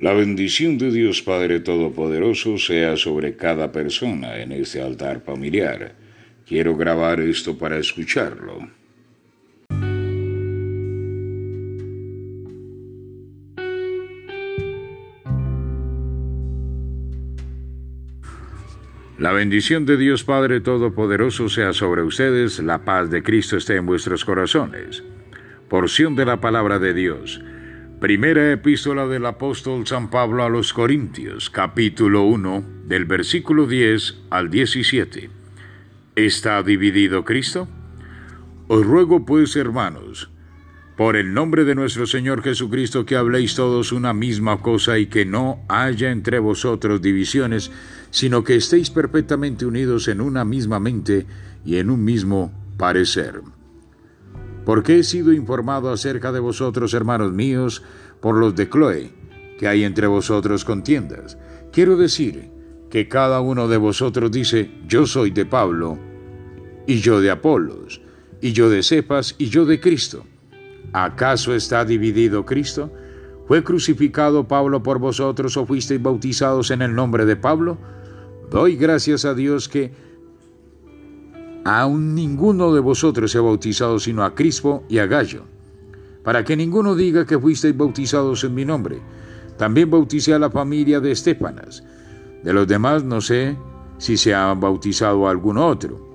La 0.00 0.14
bendición 0.14 0.78
de 0.78 0.90
Dios 0.90 1.20
Padre 1.20 1.60
Todopoderoso 1.60 2.56
sea 2.56 2.96
sobre 2.96 3.36
cada 3.36 3.70
persona 3.70 4.38
en 4.38 4.50
este 4.50 4.80
altar 4.80 5.20
familiar. 5.20 5.94
Quiero 6.48 6.74
grabar 6.74 7.20
esto 7.20 7.58
para 7.58 7.76
escucharlo. 7.76 8.66
La 19.18 19.32
bendición 19.32 19.84
de 19.84 19.98
Dios 19.98 20.24
Padre 20.24 20.62
Todopoderoso 20.62 21.50
sea 21.50 21.74
sobre 21.74 22.02
ustedes, 22.02 22.58
la 22.60 22.86
paz 22.86 23.10
de 23.10 23.22
Cristo 23.22 23.58
esté 23.58 23.76
en 23.76 23.84
vuestros 23.84 24.24
corazones. 24.24 25.04
Porción 25.68 26.16
de 26.16 26.24
la 26.24 26.40
palabra 26.40 26.78
de 26.78 26.94
Dios. 26.94 27.42
Primera 28.00 28.50
epístola 28.50 29.06
del 29.06 29.26
apóstol 29.26 29.86
San 29.86 30.08
Pablo 30.08 30.42
a 30.42 30.48
los 30.48 30.72
Corintios, 30.72 31.50
capítulo 31.50 32.22
1, 32.22 32.64
del 32.86 33.04
versículo 33.04 33.66
10 33.66 34.22
al 34.30 34.48
17. 34.48 35.28
¿Está 36.16 36.62
dividido 36.62 37.26
Cristo? 37.26 37.68
Os 38.68 38.86
ruego 38.86 39.26
pues, 39.26 39.54
hermanos, 39.54 40.30
por 40.96 41.14
el 41.14 41.34
nombre 41.34 41.64
de 41.64 41.74
nuestro 41.74 42.06
Señor 42.06 42.42
Jesucristo, 42.42 43.04
que 43.04 43.16
habléis 43.16 43.54
todos 43.54 43.92
una 43.92 44.14
misma 44.14 44.62
cosa 44.62 44.98
y 44.98 45.04
que 45.04 45.26
no 45.26 45.62
haya 45.68 46.10
entre 46.10 46.38
vosotros 46.38 47.02
divisiones, 47.02 47.70
sino 48.08 48.44
que 48.44 48.56
estéis 48.56 48.88
perfectamente 48.88 49.66
unidos 49.66 50.08
en 50.08 50.22
una 50.22 50.46
misma 50.46 50.80
mente 50.80 51.26
y 51.66 51.76
en 51.76 51.90
un 51.90 52.02
mismo 52.02 52.50
parecer 52.78 53.42
porque 54.64 54.98
he 54.98 55.02
sido 55.02 55.32
informado 55.32 55.90
acerca 55.90 56.32
de 56.32 56.40
vosotros, 56.40 56.94
hermanos 56.94 57.32
míos, 57.32 57.82
por 58.20 58.36
los 58.36 58.54
de 58.54 58.68
Chloe, 58.68 59.10
que 59.58 59.68
hay 59.68 59.84
entre 59.84 60.06
vosotros 60.06 60.64
contiendas. 60.64 61.38
Quiero 61.72 61.96
decir 61.96 62.50
que 62.90 63.08
cada 63.08 63.40
uno 63.40 63.68
de 63.68 63.76
vosotros 63.76 64.30
dice, 64.30 64.70
yo 64.86 65.06
soy 65.06 65.30
de 65.30 65.46
Pablo, 65.46 65.98
y 66.86 67.00
yo 67.00 67.20
de 67.20 67.30
Apolos, 67.30 68.02
y 68.40 68.52
yo 68.52 68.68
de 68.68 68.82
Cepas, 68.82 69.34
y 69.38 69.46
yo 69.46 69.64
de 69.64 69.80
Cristo. 69.80 70.24
¿Acaso 70.92 71.54
está 71.54 71.84
dividido 71.84 72.44
Cristo? 72.44 72.92
¿Fue 73.46 73.62
crucificado 73.62 74.48
Pablo 74.48 74.82
por 74.82 74.98
vosotros 74.98 75.56
o 75.56 75.66
fuisteis 75.66 76.02
bautizados 76.02 76.70
en 76.70 76.82
el 76.82 76.94
nombre 76.94 77.26
de 77.26 77.36
Pablo? 77.36 77.78
Doy 78.50 78.76
gracias 78.76 79.24
a 79.24 79.34
Dios 79.34 79.68
que 79.68 79.92
Aún 81.64 82.14
ninguno 82.14 82.72
de 82.72 82.80
vosotros 82.80 83.30
se 83.30 83.38
ha 83.38 83.42
bautizado 83.42 83.98
sino 83.98 84.24
a 84.24 84.34
Crispo 84.34 84.84
y 84.88 84.98
a 84.98 85.06
Gallo, 85.06 85.44
para 86.22 86.44
que 86.44 86.56
ninguno 86.56 86.94
diga 86.94 87.26
que 87.26 87.38
fuisteis 87.38 87.76
bautizados 87.76 88.44
en 88.44 88.54
mi 88.54 88.64
nombre. 88.64 89.00
También 89.58 89.90
bauticé 89.90 90.32
a 90.32 90.38
la 90.38 90.50
familia 90.50 91.00
de 91.00 91.12
Estefanas. 91.12 91.84
De 92.42 92.52
los 92.54 92.66
demás 92.66 93.04
no 93.04 93.20
sé 93.20 93.58
si 93.98 94.16
se 94.16 94.34
ha 94.34 94.54
bautizado 94.54 95.28
a 95.28 95.30
algún 95.30 95.58
otro. 95.58 96.08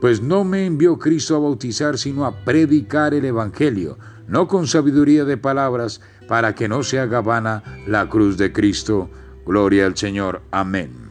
Pues 0.00 0.20
no 0.20 0.42
me 0.42 0.66
envió 0.66 0.98
Cristo 0.98 1.36
a 1.36 1.38
bautizar, 1.38 1.96
sino 1.96 2.26
a 2.26 2.44
predicar 2.44 3.14
el 3.14 3.24
Evangelio, 3.24 3.98
no 4.26 4.48
con 4.48 4.66
sabiduría 4.66 5.24
de 5.24 5.36
palabras, 5.36 6.00
para 6.26 6.54
que 6.56 6.68
no 6.68 6.82
se 6.82 6.98
haga 6.98 7.20
vana 7.20 7.62
la 7.86 8.08
cruz 8.08 8.36
de 8.36 8.52
Cristo. 8.52 9.08
Gloria 9.46 9.86
al 9.86 9.96
Señor. 9.96 10.42
Amén. 10.50 11.05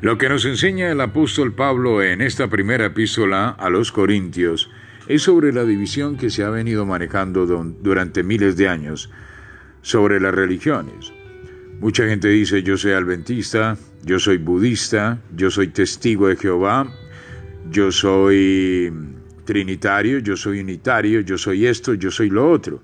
Lo 0.00 0.16
que 0.16 0.28
nos 0.28 0.44
enseña 0.44 0.92
el 0.92 1.00
apóstol 1.00 1.54
Pablo 1.54 2.04
en 2.04 2.22
esta 2.22 2.46
primera 2.46 2.86
epístola 2.86 3.48
a 3.48 3.68
los 3.68 3.90
Corintios 3.90 4.70
es 5.08 5.22
sobre 5.22 5.52
la 5.52 5.64
división 5.64 6.16
que 6.16 6.30
se 6.30 6.44
ha 6.44 6.50
venido 6.50 6.86
manejando 6.86 7.46
durante 7.46 8.22
miles 8.22 8.56
de 8.56 8.68
años 8.68 9.10
sobre 9.82 10.20
las 10.20 10.32
religiones. 10.32 11.12
Mucha 11.80 12.06
gente 12.06 12.28
dice 12.28 12.62
yo 12.62 12.76
soy 12.76 12.92
adventista, 12.92 13.76
yo 14.04 14.20
soy 14.20 14.38
budista, 14.38 15.18
yo 15.34 15.50
soy 15.50 15.66
testigo 15.66 16.28
de 16.28 16.36
Jehová, 16.36 16.86
yo 17.68 17.90
soy 17.90 18.92
trinitario, 19.44 20.20
yo 20.20 20.36
soy 20.36 20.60
unitario, 20.60 21.22
yo 21.22 21.36
soy 21.36 21.66
esto, 21.66 21.94
yo 21.94 22.12
soy 22.12 22.30
lo 22.30 22.48
otro. 22.48 22.82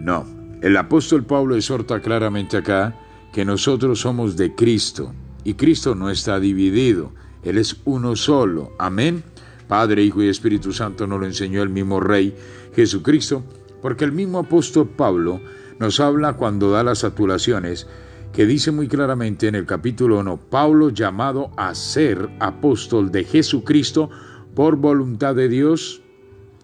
No, 0.00 0.26
el 0.62 0.76
apóstol 0.76 1.24
Pablo 1.24 1.54
exhorta 1.54 2.00
claramente 2.00 2.56
acá 2.56 2.92
que 3.32 3.44
nosotros 3.44 4.00
somos 4.00 4.36
de 4.36 4.52
Cristo 4.56 5.14
y 5.44 5.54
Cristo 5.54 5.94
no 5.94 6.10
está 6.10 6.40
dividido, 6.40 7.12
Él 7.42 7.58
es 7.58 7.76
uno 7.84 8.16
solo. 8.16 8.72
Amén. 8.78 9.22
Padre, 9.68 10.02
Hijo 10.02 10.22
y 10.22 10.28
Espíritu 10.28 10.72
Santo 10.72 11.06
nos 11.06 11.20
lo 11.20 11.26
enseñó 11.26 11.62
el 11.62 11.68
mismo 11.68 12.00
Rey 12.00 12.34
Jesucristo, 12.74 13.44
porque 13.80 14.04
el 14.04 14.12
mismo 14.12 14.40
apóstol 14.40 14.88
Pablo 14.88 15.40
nos 15.78 16.00
habla 16.00 16.34
cuando 16.34 16.70
da 16.70 16.82
las 16.82 16.98
saturaciones, 16.98 17.86
que 18.32 18.46
dice 18.46 18.70
muy 18.70 18.88
claramente 18.88 19.48
en 19.48 19.54
el 19.54 19.66
capítulo 19.66 20.18
1, 20.20 20.36
Pablo 20.50 20.90
llamado 20.90 21.50
a 21.56 21.74
ser 21.74 22.28
apóstol 22.38 23.10
de 23.10 23.24
Jesucristo 23.24 24.10
por 24.54 24.76
voluntad 24.76 25.34
de 25.34 25.48
Dios 25.48 26.02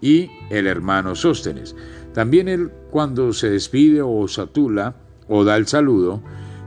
y 0.00 0.30
el 0.50 0.66
hermano 0.66 1.14
Sóstenes. 1.14 1.74
También 2.12 2.48
él 2.48 2.70
cuando 2.90 3.32
se 3.32 3.50
despide 3.50 4.02
o 4.02 4.26
satula 4.28 4.96
o 5.28 5.44
da 5.44 5.56
el 5.56 5.66
saludo, 5.66 6.22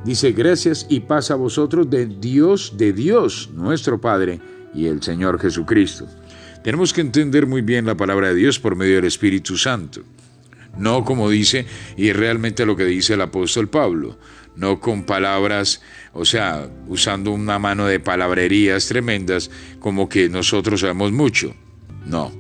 Dice, 0.06 0.32
gracias 0.32 0.86
y 0.90 1.02
paz 1.02 1.30
a 1.30 1.36
vosotros 1.36 1.90
de 1.90 2.06
Dios, 2.06 2.74
de 2.78 2.94
Dios, 2.94 3.50
nuestro 3.54 4.00
Padre 4.00 4.40
y 4.74 4.86
el 4.86 5.04
Señor 5.04 5.40
Jesucristo. 5.40 6.08
Tenemos 6.64 6.94
que 6.94 7.02
entender 7.02 7.46
muy 7.46 7.62
bien 7.62 7.86
la 7.86 7.96
palabra 7.96 8.30
de 8.30 8.36
Dios 8.36 8.60
por 8.60 8.78
medio 8.78 8.96
del 8.96 9.06
Espíritu 9.06 9.58
Santo. 9.58 10.02
No 10.78 11.04
como 11.04 11.30
dice, 11.30 11.66
y 11.98 12.14
realmente 12.14 12.66
lo 12.66 12.78
que 12.78 12.86
dice 12.86 13.16
el 13.16 13.22
apóstol 13.22 13.70
Pablo, 13.70 14.18
no 14.56 14.80
con 14.80 15.04
palabras, 15.04 15.82
o 16.14 16.24
sea, 16.24 16.70
usando 16.88 17.32
una 17.32 17.60
mano 17.60 17.86
de 17.86 18.00
palabrerías 18.00 18.88
tremendas 18.88 19.52
como 19.80 20.08
que 20.08 20.30
nosotros 20.30 20.80
sabemos 20.80 21.12
mucho. 21.12 21.56
No, 22.06 22.32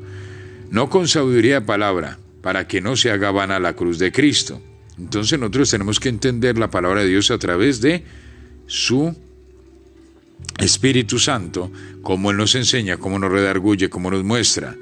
no 0.71 0.89
con 0.89 1.09
sabiduría 1.09 1.59
de 1.59 1.65
palabra, 1.65 2.19
para 2.41 2.67
que 2.67 2.79
no 2.79 2.95
se 2.95 3.11
haga 3.11 3.31
vana 3.31 3.59
la 3.59 3.73
cruz 3.73 3.99
de 3.99 4.11
Cristo. 4.11 4.61
Entonces 4.99 5.39
nosotros 5.39 5.71
tenemos 5.71 5.99
que 5.99 6.09
entender 6.09 6.57
la 6.57 6.69
palabra 6.69 7.01
de 7.01 7.07
Dios 7.07 7.31
a 7.31 7.37
través 7.37 7.81
de 7.81 8.03
su 8.67 9.15
Espíritu 10.57 11.19
Santo, 11.19 11.71
como 12.01 12.31
Él 12.31 12.37
nos 12.37 12.55
enseña, 12.55 12.97
cómo 12.97 13.17
nos 13.17 13.31
redarguye, 13.31 13.89
cómo 13.89 14.11
nos 14.11 14.23
muestra. 14.23 14.75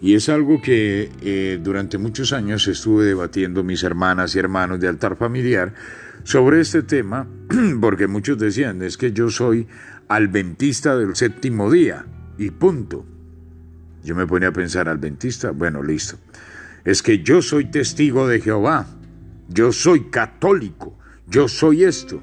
Y 0.00 0.14
es 0.14 0.28
algo 0.28 0.60
que 0.60 1.10
eh, 1.22 1.58
durante 1.62 1.96
muchos 1.96 2.32
años 2.32 2.68
estuve 2.68 3.04
debatiendo 3.06 3.64
mis 3.64 3.82
hermanas 3.82 4.34
y 4.34 4.38
hermanos 4.38 4.80
de 4.80 4.88
altar 4.88 5.16
familiar 5.16 5.72
sobre 6.24 6.60
este 6.60 6.82
tema, 6.82 7.26
porque 7.80 8.06
muchos 8.06 8.38
decían, 8.38 8.82
es 8.82 8.98
que 8.98 9.12
yo 9.12 9.30
soy 9.30 9.66
adventista 10.08 10.96
del 10.96 11.16
séptimo 11.16 11.70
día, 11.70 12.04
y 12.38 12.50
punto. 12.50 13.04
Yo 14.02 14.14
me 14.14 14.26
ponía 14.26 14.48
a 14.48 14.52
pensar, 14.52 14.88
adventista, 14.88 15.50
bueno, 15.50 15.82
listo. 15.82 16.16
Es 16.84 17.02
que 17.02 17.22
yo 17.22 17.40
soy 17.40 17.66
testigo 17.66 18.28
de 18.28 18.40
Jehová 18.40 18.86
yo 19.48 19.72
soy 19.72 20.10
católico, 20.10 20.96
yo 21.26 21.48
soy 21.48 21.84
esto. 21.84 22.22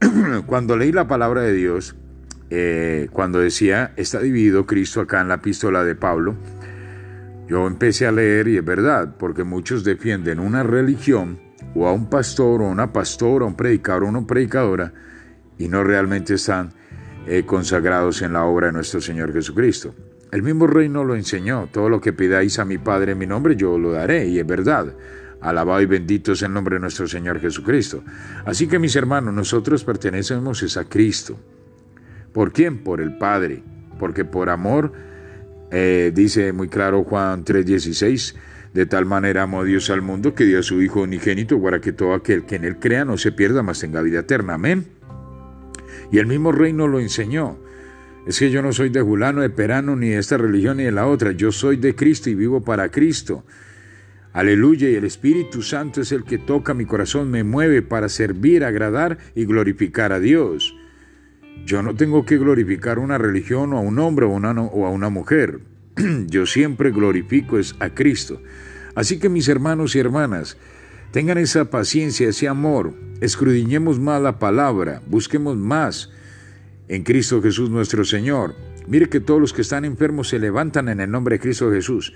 cuando 0.46 0.76
leí 0.76 0.92
la 0.92 1.08
palabra 1.08 1.42
de 1.42 1.52
Dios, 1.52 1.96
eh, 2.50 3.08
cuando 3.12 3.40
decía, 3.40 3.92
está 3.96 4.20
dividido 4.20 4.66
Cristo 4.66 5.00
acá 5.00 5.20
en 5.20 5.28
la 5.28 5.34
epístola 5.34 5.84
de 5.84 5.94
Pablo, 5.94 6.36
yo 7.48 7.66
empecé 7.66 8.06
a 8.06 8.12
leer 8.12 8.48
y 8.48 8.56
es 8.56 8.64
verdad, 8.64 9.16
porque 9.18 9.44
muchos 9.44 9.84
defienden 9.84 10.40
una 10.40 10.62
religión 10.62 11.38
o 11.74 11.86
a 11.86 11.92
un 11.92 12.08
pastor 12.08 12.62
o 12.62 12.68
una 12.68 12.92
pastora, 12.92 13.44
un 13.44 13.56
predicador 13.56 14.04
o 14.04 14.08
una 14.08 14.26
predicadora 14.26 14.92
y 15.58 15.68
no 15.68 15.84
realmente 15.84 16.34
están 16.34 16.72
eh, 17.26 17.44
consagrados 17.44 18.22
en 18.22 18.32
la 18.32 18.44
obra 18.44 18.68
de 18.68 18.72
nuestro 18.72 19.00
Señor 19.00 19.32
Jesucristo. 19.32 19.94
El 20.32 20.42
mismo 20.42 20.66
reino 20.66 21.04
lo 21.04 21.14
enseñó, 21.14 21.68
todo 21.72 21.88
lo 21.88 22.00
que 22.00 22.12
pidáis 22.12 22.58
a 22.58 22.64
mi 22.64 22.78
Padre 22.78 23.12
en 23.12 23.18
mi 23.18 23.26
nombre 23.26 23.56
yo 23.56 23.78
lo 23.78 23.92
daré 23.92 24.26
y 24.26 24.38
es 24.38 24.46
verdad. 24.46 24.92
Alabado 25.40 25.80
y 25.80 25.86
bendito 25.86 26.32
es 26.32 26.42
el 26.42 26.52
nombre 26.52 26.76
de 26.76 26.80
nuestro 26.80 27.06
Señor 27.06 27.40
Jesucristo. 27.40 28.02
Así 28.44 28.66
que 28.66 28.78
mis 28.78 28.96
hermanos, 28.96 29.34
nosotros 29.34 29.84
pertenecemos 29.84 30.76
a 30.76 30.84
Cristo. 30.84 31.38
¿Por 32.32 32.52
quién? 32.52 32.78
Por 32.78 33.00
el 33.00 33.16
Padre. 33.16 33.62
Porque 33.98 34.24
por 34.24 34.50
amor, 34.50 34.92
eh, 35.70 36.12
dice 36.14 36.52
muy 36.52 36.68
claro 36.68 37.04
Juan 37.04 37.44
3:16, 37.44 38.34
de 38.74 38.86
tal 38.86 39.06
manera 39.06 39.42
amó 39.44 39.64
Dios 39.64 39.88
al 39.90 40.02
mundo 40.02 40.34
que 40.34 40.44
dio 40.44 40.58
a 40.58 40.62
su 40.62 40.82
Hijo 40.82 41.02
unigénito 41.02 41.60
para 41.62 41.80
que 41.80 41.92
todo 41.92 42.14
aquel 42.14 42.44
que 42.44 42.56
en 42.56 42.64
él 42.64 42.76
crea 42.78 43.04
no 43.04 43.16
se 43.16 43.32
pierda, 43.32 43.62
mas 43.62 43.80
tenga 43.80 44.02
vida 44.02 44.20
eterna. 44.20 44.54
Amén. 44.54 44.86
Y 46.12 46.18
el 46.18 46.26
mismo 46.26 46.52
reino 46.52 46.86
lo 46.86 47.00
enseñó. 47.00 47.58
Es 48.26 48.38
que 48.38 48.50
yo 48.50 48.60
no 48.60 48.72
soy 48.72 48.88
de 48.88 49.00
Julano, 49.00 49.40
de 49.40 49.50
Perano, 49.50 49.96
ni 49.96 50.10
de 50.10 50.18
esta 50.18 50.36
religión, 50.36 50.78
ni 50.78 50.84
de 50.84 50.92
la 50.92 51.06
otra. 51.06 51.32
Yo 51.32 51.52
soy 51.52 51.76
de 51.76 51.94
Cristo 51.94 52.28
y 52.28 52.34
vivo 52.34 52.62
para 52.64 52.90
Cristo. 52.90 53.44
Aleluya, 54.36 54.88
y 54.88 54.94
el 54.94 55.04
Espíritu 55.04 55.62
Santo 55.62 56.02
es 56.02 56.12
el 56.12 56.22
que 56.22 56.38
toca 56.38 56.74
mi 56.74 56.84
corazón, 56.84 57.30
me 57.30 57.42
mueve 57.42 57.82
para 57.82 58.08
servir, 58.08 58.64
agradar 58.64 59.18
y 59.34 59.46
glorificar 59.46 60.12
a 60.12 60.20
Dios. 60.20 60.76
Yo 61.64 61.82
no 61.82 61.96
tengo 61.96 62.24
que 62.24 62.38
glorificar 62.38 63.00
una 63.00 63.18
religión 63.18 63.72
o 63.72 63.78
a 63.78 63.80
un 63.80 63.98
hombre 63.98 64.26
o, 64.26 64.32
o 64.32 64.86
a 64.86 64.90
una 64.90 65.08
mujer. 65.08 65.60
Yo 66.26 66.46
siempre 66.46 66.92
glorifico 66.92 67.58
es 67.58 67.74
a 67.80 67.90
Cristo. 67.90 68.40
Así 68.94 69.18
que 69.18 69.28
mis 69.28 69.48
hermanos 69.48 69.96
y 69.96 69.98
hermanas, 69.98 70.56
Tengan 71.16 71.38
esa 71.38 71.70
paciencia, 71.70 72.28
ese 72.28 72.46
amor. 72.46 72.92
Escudriñemos 73.22 73.98
más 73.98 74.20
la 74.20 74.38
palabra, 74.38 75.00
busquemos 75.06 75.56
más 75.56 76.10
en 76.88 77.04
Cristo 77.04 77.40
Jesús 77.40 77.70
nuestro 77.70 78.04
Señor. 78.04 78.54
Mire 78.86 79.08
que 79.08 79.20
todos 79.20 79.40
los 79.40 79.54
que 79.54 79.62
están 79.62 79.86
enfermos 79.86 80.28
se 80.28 80.38
levantan 80.38 80.90
en 80.90 81.00
el 81.00 81.10
nombre 81.10 81.36
de 81.36 81.40
Cristo 81.40 81.72
Jesús. 81.72 82.12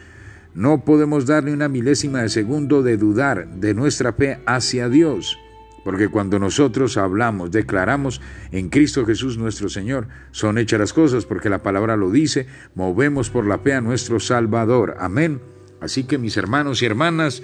No 0.54 0.84
podemos 0.84 1.26
darle 1.26 1.52
una 1.52 1.68
milésima 1.68 2.22
de 2.22 2.28
segundo 2.28 2.82
de 2.82 2.96
dudar 2.96 3.48
de 3.54 3.74
nuestra 3.74 4.12
fe 4.12 4.38
hacia 4.46 4.88
Dios. 4.88 5.38
Porque 5.84 6.08
cuando 6.08 6.38
nosotros 6.38 6.96
hablamos, 6.96 7.50
declaramos 7.50 8.20
en 8.52 8.68
Cristo 8.68 9.06
Jesús 9.06 9.38
nuestro 9.38 9.68
Señor, 9.68 10.08
son 10.30 10.58
hechas 10.58 10.80
las 10.80 10.92
cosas, 10.92 11.24
porque 11.24 11.48
la 11.48 11.62
palabra 11.62 11.96
lo 11.96 12.10
dice, 12.10 12.46
movemos 12.74 13.30
por 13.30 13.46
la 13.46 13.58
fe 13.58 13.72
a 13.72 13.80
nuestro 13.80 14.20
Salvador. 14.20 14.96
Amén. 14.98 15.40
Así 15.80 16.04
que 16.04 16.18
mis 16.18 16.36
hermanos 16.36 16.82
y 16.82 16.86
hermanas, 16.86 17.42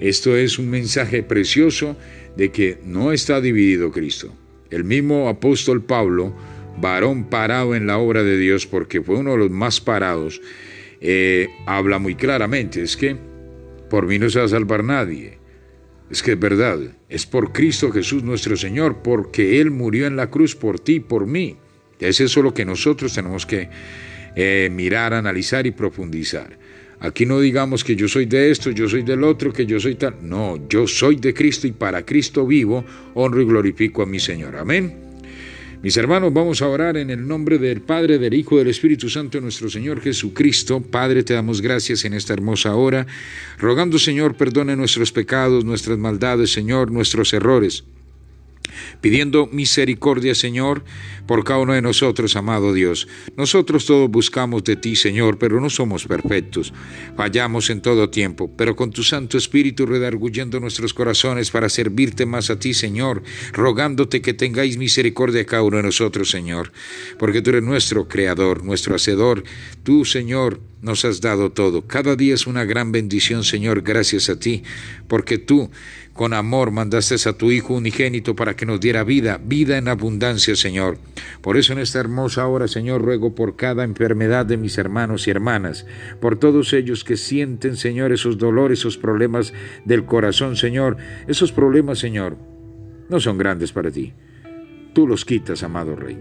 esto 0.00 0.36
es 0.36 0.58
un 0.58 0.70
mensaje 0.70 1.22
precioso 1.22 1.96
de 2.36 2.52
que 2.52 2.80
no 2.84 3.12
está 3.12 3.40
dividido 3.40 3.90
Cristo. 3.90 4.32
El 4.70 4.84
mismo 4.84 5.28
apóstol 5.28 5.82
Pablo, 5.82 6.34
varón 6.80 7.24
parado 7.24 7.74
en 7.74 7.86
la 7.86 7.98
obra 7.98 8.22
de 8.22 8.38
Dios, 8.38 8.66
porque 8.66 9.02
fue 9.02 9.16
uno 9.16 9.32
de 9.32 9.38
los 9.38 9.50
más 9.50 9.80
parados, 9.80 10.40
eh, 11.04 11.48
habla 11.66 12.00
muy 12.00 12.16
claramente, 12.16 12.82
es 12.82 12.96
que 12.96 13.16
por 13.88 14.06
mí 14.06 14.18
no 14.18 14.28
se 14.28 14.40
va 14.40 14.46
a 14.46 14.48
salvar 14.48 14.82
nadie 14.82 15.44
es 16.10 16.22
que 16.22 16.32
es 16.32 16.38
verdad, 16.38 16.78
es 17.08 17.26
por 17.26 17.52
Cristo 17.52 17.90
Jesús 17.90 18.22
nuestro 18.22 18.56
Señor, 18.56 18.98
porque 19.02 19.60
Él 19.60 19.70
murió 19.70 20.06
en 20.06 20.16
la 20.16 20.30
cruz 20.30 20.54
por 20.54 20.78
ti 20.78 21.00
por 21.00 21.26
mí. 21.26 21.56
Es 21.98 22.20
eso 22.20 22.42
lo 22.42 22.52
que 22.52 22.64
nosotros 22.64 23.14
tenemos 23.14 23.46
que 23.46 23.68
eh, 24.36 24.68
mirar, 24.70 25.14
analizar 25.14 25.66
y 25.66 25.70
profundizar. 25.70 26.58
Aquí 27.00 27.26
no 27.26 27.40
digamos 27.40 27.82
que 27.82 27.96
yo 27.96 28.06
soy 28.06 28.26
de 28.26 28.50
esto, 28.50 28.70
yo 28.70 28.88
soy 28.88 29.02
del 29.02 29.24
otro, 29.24 29.52
que 29.52 29.66
yo 29.66 29.80
soy 29.80 29.94
tal. 29.94 30.16
No, 30.22 30.68
yo 30.68 30.86
soy 30.86 31.16
de 31.16 31.34
Cristo 31.34 31.66
y 31.66 31.72
para 31.72 32.04
Cristo 32.04 32.46
vivo, 32.46 32.84
honro 33.14 33.40
y 33.40 33.46
glorifico 33.46 34.02
a 34.02 34.06
mi 34.06 34.20
Señor. 34.20 34.56
Amén. 34.56 35.13
Mis 35.84 35.98
hermanos, 35.98 36.32
vamos 36.32 36.62
a 36.62 36.68
orar 36.68 36.96
en 36.96 37.10
el 37.10 37.28
nombre 37.28 37.58
del 37.58 37.82
Padre, 37.82 38.18
del 38.18 38.32
Hijo, 38.32 38.56
del 38.56 38.68
Espíritu 38.68 39.10
Santo, 39.10 39.38
nuestro 39.38 39.68
Señor 39.68 40.00
Jesucristo. 40.00 40.80
Padre, 40.80 41.22
te 41.24 41.34
damos 41.34 41.60
gracias 41.60 42.06
en 42.06 42.14
esta 42.14 42.32
hermosa 42.32 42.74
hora, 42.74 43.06
rogando, 43.58 43.98
Señor, 43.98 44.34
perdone 44.34 44.76
nuestros 44.76 45.12
pecados, 45.12 45.62
nuestras 45.62 45.98
maldades, 45.98 46.50
Señor, 46.50 46.90
nuestros 46.90 47.34
errores 47.34 47.84
pidiendo 49.00 49.46
misericordia, 49.46 50.34
Señor, 50.34 50.84
por 51.26 51.44
cada 51.44 51.60
uno 51.60 51.72
de 51.72 51.82
nosotros, 51.82 52.36
amado 52.36 52.72
Dios. 52.72 53.08
Nosotros 53.36 53.86
todos 53.86 54.10
buscamos 54.10 54.64
de 54.64 54.76
ti, 54.76 54.96
Señor, 54.96 55.38
pero 55.38 55.60
no 55.60 55.70
somos 55.70 56.06
perfectos. 56.06 56.72
Fallamos 57.16 57.70
en 57.70 57.80
todo 57.80 58.10
tiempo, 58.10 58.50
pero 58.56 58.76
con 58.76 58.90
tu 58.90 59.02
Santo 59.02 59.38
Espíritu 59.38 59.86
redarguyendo 59.86 60.60
nuestros 60.60 60.92
corazones 60.94 61.50
para 61.50 61.68
servirte 61.68 62.26
más 62.26 62.50
a 62.50 62.58
ti, 62.58 62.74
Señor, 62.74 63.22
rogándote 63.52 64.20
que 64.20 64.34
tengáis 64.34 64.76
misericordia 64.76 65.42
a 65.42 65.46
cada 65.46 65.62
uno 65.62 65.78
de 65.78 65.84
nosotros, 65.84 66.30
Señor, 66.30 66.72
porque 67.18 67.42
tú 67.42 67.50
eres 67.50 67.62
nuestro 67.62 68.08
Creador, 68.08 68.64
nuestro 68.64 68.94
Hacedor. 68.94 69.44
Tú, 69.82 70.04
Señor, 70.04 70.60
nos 70.84 71.04
has 71.06 71.20
dado 71.22 71.50
todo. 71.50 71.86
Cada 71.86 72.14
día 72.14 72.34
es 72.34 72.46
una 72.46 72.64
gran 72.64 72.92
bendición, 72.92 73.42
Señor, 73.42 73.82
gracias 73.82 74.28
a 74.28 74.38
ti, 74.38 74.62
porque 75.08 75.38
tú 75.38 75.70
con 76.14 76.32
amor 76.32 76.70
mandaste 76.70 77.16
a 77.28 77.32
tu 77.32 77.50
Hijo 77.50 77.74
unigénito 77.74 78.36
para 78.36 78.54
que 78.54 78.66
nos 78.66 78.80
diera 78.80 79.02
vida, 79.02 79.40
vida 79.44 79.76
en 79.76 79.88
abundancia, 79.88 80.54
Señor. 80.54 80.96
Por 81.42 81.56
eso 81.56 81.72
en 81.72 81.80
esta 81.80 81.98
hermosa 81.98 82.46
hora, 82.46 82.68
Señor, 82.68 83.02
ruego 83.02 83.34
por 83.34 83.56
cada 83.56 83.82
enfermedad 83.82 84.46
de 84.46 84.56
mis 84.56 84.78
hermanos 84.78 85.26
y 85.26 85.32
hermanas, 85.32 85.86
por 86.20 86.38
todos 86.38 86.72
ellos 86.72 87.02
que 87.02 87.16
sienten, 87.16 87.76
Señor, 87.76 88.12
esos 88.12 88.38
dolores, 88.38 88.78
esos 88.78 88.96
problemas 88.96 89.52
del 89.84 90.04
corazón, 90.04 90.56
Señor. 90.56 90.96
Esos 91.26 91.50
problemas, 91.50 91.98
Señor, 91.98 92.36
no 93.08 93.18
son 93.18 93.36
grandes 93.36 93.72
para 93.72 93.90
ti. 93.90 94.12
Tú 94.94 95.08
los 95.08 95.24
quitas, 95.24 95.64
amado 95.64 95.96
Rey. 95.96 96.16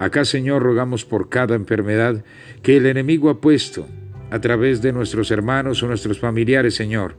Acá, 0.00 0.24
Señor, 0.24 0.60
rogamos 0.60 1.04
por 1.04 1.28
cada 1.28 1.54
enfermedad 1.54 2.24
que 2.62 2.76
el 2.76 2.86
enemigo 2.86 3.30
ha 3.30 3.40
puesto 3.40 3.86
a 4.32 4.40
través 4.40 4.82
de 4.82 4.92
nuestros 4.92 5.30
hermanos 5.30 5.80
o 5.82 5.86
nuestros 5.86 6.18
familiares, 6.18 6.74
Señor 6.74 7.16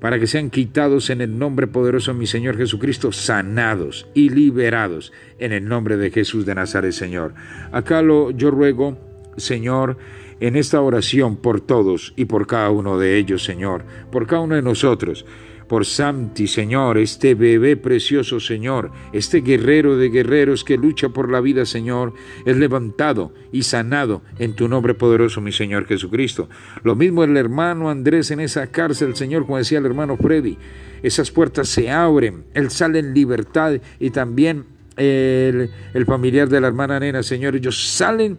para 0.00 0.18
que 0.18 0.26
sean 0.26 0.50
quitados 0.50 1.10
en 1.10 1.20
el 1.20 1.38
nombre 1.38 1.66
poderoso 1.66 2.12
de 2.12 2.18
mi 2.18 2.26
Señor 2.26 2.56
Jesucristo, 2.56 3.12
sanados 3.12 4.08
y 4.14 4.30
liberados 4.30 5.12
en 5.38 5.52
el 5.52 5.68
nombre 5.68 5.96
de 5.96 6.10
Jesús 6.10 6.46
de 6.46 6.54
Nazaret, 6.54 6.92
Señor. 6.92 7.34
Acá 7.70 8.02
lo, 8.02 8.30
yo 8.30 8.50
ruego, 8.50 8.98
Señor, 9.36 9.98
en 10.40 10.56
esta 10.56 10.80
oración 10.80 11.36
por 11.36 11.60
todos 11.60 12.14
y 12.16 12.24
por 12.24 12.46
cada 12.46 12.70
uno 12.70 12.98
de 12.98 13.18
ellos, 13.18 13.44
Señor, 13.44 13.84
por 14.10 14.26
cada 14.26 14.42
uno 14.42 14.54
de 14.54 14.62
nosotros 14.62 15.26
por 15.70 15.86
Santi, 15.86 16.48
Señor, 16.48 16.98
este 16.98 17.36
bebé 17.36 17.76
precioso, 17.76 18.40
Señor, 18.40 18.90
este 19.12 19.40
guerrero 19.40 19.96
de 19.96 20.08
guerreros 20.08 20.64
que 20.64 20.76
lucha 20.76 21.10
por 21.10 21.30
la 21.30 21.40
vida, 21.40 21.64
Señor, 21.64 22.12
es 22.44 22.56
levantado 22.56 23.32
y 23.52 23.62
sanado 23.62 24.22
en 24.40 24.56
tu 24.56 24.66
nombre 24.66 24.94
poderoso, 24.94 25.40
mi 25.40 25.52
Señor 25.52 25.86
Jesucristo. 25.86 26.48
Lo 26.82 26.96
mismo 26.96 27.22
el 27.22 27.36
hermano 27.36 27.88
Andrés 27.88 28.32
en 28.32 28.40
esa 28.40 28.66
cárcel, 28.66 29.14
Señor, 29.14 29.46
como 29.46 29.58
decía 29.58 29.78
el 29.78 29.86
hermano 29.86 30.16
Freddy. 30.16 30.58
Esas 31.04 31.30
puertas 31.30 31.68
se 31.68 31.88
abren, 31.88 32.46
él 32.52 32.72
sale 32.72 32.98
en 32.98 33.14
libertad 33.14 33.74
y 34.00 34.10
también 34.10 34.64
el, 34.96 35.70
el 35.94 36.04
familiar 36.04 36.48
de 36.48 36.60
la 36.60 36.66
hermana 36.66 36.98
Nena, 36.98 37.22
Señor, 37.22 37.54
ellos 37.54 37.92
salen 37.92 38.38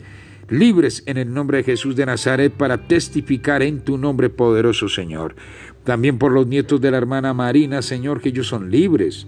libres 0.51 1.03
en 1.05 1.17
el 1.17 1.33
nombre 1.33 1.59
de 1.59 1.63
Jesús 1.63 1.95
de 1.95 2.05
Nazaret 2.05 2.51
para 2.51 2.85
testificar 2.85 3.63
en 3.63 3.79
tu 3.79 3.97
nombre 3.97 4.29
poderoso, 4.29 4.89
Señor. 4.89 5.33
También 5.83 6.17
por 6.17 6.31
los 6.31 6.47
nietos 6.47 6.79
de 6.79 6.91
la 6.91 6.97
hermana 6.97 7.33
Marina, 7.33 7.81
Señor, 7.81 8.21
que 8.21 8.29
ellos 8.29 8.47
son 8.47 8.69
libres. 8.69 9.27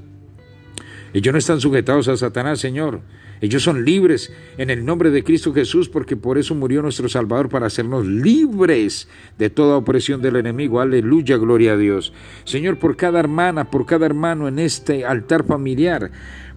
Ellos 1.14 1.32
no 1.32 1.38
están 1.38 1.60
sujetados 1.60 2.08
a 2.08 2.18
Satanás, 2.18 2.60
Señor. 2.60 3.02
Ellos 3.42 3.62
son 3.62 3.84
libres 3.84 4.32
en 4.58 4.70
el 4.70 4.86
nombre 4.86 5.12
de 5.12 5.24
Cristo 5.24 5.54
Jesús, 5.54 5.90
porque 5.90 6.16
por 6.16 6.38
eso 6.38 6.56
murió 6.56 6.82
nuestro 6.82 7.10
Salvador, 7.10 7.50
para 7.50 7.68
hacernos 7.68 8.06
libres 8.06 9.10
de 9.38 9.50
toda 9.50 9.78
opresión 9.78 10.22
del 10.22 10.38
enemigo. 10.38 10.80
Aleluya, 10.80 11.38
gloria 11.38 11.74
a 11.74 11.78
Dios. 11.78 12.14
Señor, 12.46 12.80
por 12.80 12.96
cada 12.96 13.20
hermana, 13.20 13.70
por 13.70 13.86
cada 13.86 14.06
hermano 14.06 14.48
en 14.48 14.60
este 14.60 15.06
altar 15.06 15.44
familiar, 15.44 16.10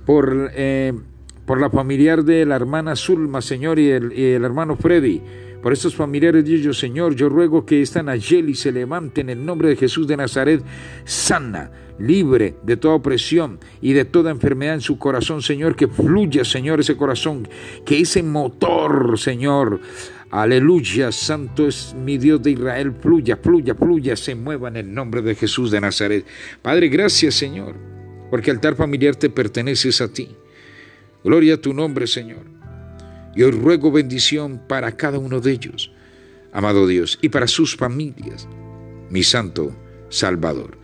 por, 0.04 0.52
eh, 0.54 0.92
por 1.44 1.60
la 1.60 1.70
familiar 1.70 2.22
de 2.22 2.46
la 2.46 2.54
hermana 2.54 2.94
Zulma, 2.94 3.42
Señor, 3.42 3.78
y 3.78 3.90
el, 3.90 4.12
y 4.12 4.24
el 4.24 4.44
hermano 4.44 4.76
Freddy 4.76 5.22
por 5.62 5.72
estos 5.72 5.94
familiares 5.94 6.44
de 6.44 6.54
ellos, 6.54 6.78
Señor, 6.78 7.14
yo 7.14 7.28
ruego 7.28 7.64
que 7.66 7.82
esta 7.82 8.02
Nayeli 8.02 8.54
se 8.54 8.72
levante 8.72 9.20
en 9.20 9.30
el 9.30 9.44
nombre 9.44 9.68
de 9.68 9.76
Jesús 9.76 10.06
de 10.06 10.16
Nazaret, 10.16 10.62
sana, 11.04 11.70
libre 11.98 12.56
de 12.62 12.76
toda 12.76 12.94
opresión 12.94 13.58
y 13.80 13.92
de 13.92 14.04
toda 14.04 14.30
enfermedad 14.30 14.74
en 14.74 14.80
su 14.80 14.98
corazón, 14.98 15.42
Señor, 15.42 15.76
que 15.76 15.88
fluya, 15.88 16.44
Señor, 16.44 16.80
ese 16.80 16.96
corazón, 16.96 17.48
que 17.84 18.00
ese 18.00 18.22
motor, 18.22 19.18
Señor, 19.18 19.80
Aleluya, 20.30 21.12
santo 21.12 21.68
es 21.68 21.94
mi 21.94 22.18
Dios 22.18 22.42
de 22.42 22.50
Israel, 22.50 22.92
fluya, 23.00 23.36
fluya, 23.36 23.74
fluya, 23.76 24.16
se 24.16 24.34
mueva 24.34 24.68
en 24.68 24.76
el 24.76 24.92
nombre 24.92 25.22
de 25.22 25.36
Jesús 25.36 25.70
de 25.70 25.80
Nazaret. 25.80 26.26
Padre, 26.62 26.88
gracias 26.88 27.36
Señor, 27.36 27.76
porque 28.28 28.50
altar 28.50 28.74
familiar 28.74 29.14
te 29.14 29.30
perteneces 29.30 30.00
a 30.00 30.12
ti. 30.12 30.28
Gloria 31.22 31.54
a 31.54 31.60
tu 31.60 31.72
nombre, 31.72 32.06
Señor. 32.06 32.55
Y 33.36 33.42
hoy 33.42 33.50
ruego 33.50 33.92
bendición 33.92 34.62
para 34.66 34.92
cada 34.92 35.18
uno 35.18 35.40
de 35.40 35.52
ellos, 35.52 35.92
amado 36.52 36.86
Dios, 36.86 37.18
y 37.20 37.28
para 37.28 37.46
sus 37.46 37.76
familias, 37.76 38.48
mi 39.10 39.22
Santo 39.22 39.76
Salvador. 40.08 40.78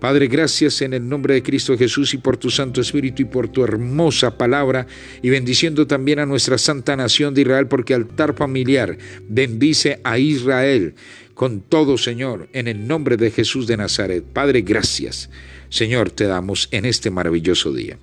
Padre, 0.00 0.28
gracias 0.28 0.80
en 0.80 0.94
el 0.94 1.06
nombre 1.06 1.34
de 1.34 1.42
Cristo 1.42 1.76
Jesús 1.76 2.14
y 2.14 2.18
por 2.18 2.36
tu 2.36 2.50
Santo 2.50 2.80
Espíritu 2.80 3.22
y 3.22 3.24
por 3.24 3.48
tu 3.48 3.64
hermosa 3.64 4.38
palabra 4.38 4.86
y 5.22 5.28
bendiciendo 5.28 5.88
también 5.88 6.20
a 6.20 6.26
nuestra 6.26 6.56
santa 6.56 6.96
nación 6.96 7.34
de 7.34 7.42
Israel 7.42 7.66
porque 7.66 7.94
altar 7.94 8.34
familiar 8.36 8.96
bendice 9.28 10.00
a 10.04 10.18
Israel 10.18 10.94
con 11.34 11.60
todo, 11.60 11.98
Señor, 11.98 12.48
en 12.52 12.68
el 12.68 12.86
nombre 12.86 13.16
de 13.16 13.32
Jesús 13.32 13.66
de 13.66 13.76
Nazaret. 13.76 14.24
Padre, 14.24 14.62
gracias, 14.62 15.30
Señor, 15.68 16.10
te 16.10 16.24
damos 16.24 16.68
en 16.70 16.84
este 16.84 17.10
maravilloso 17.10 17.72
día 17.72 17.98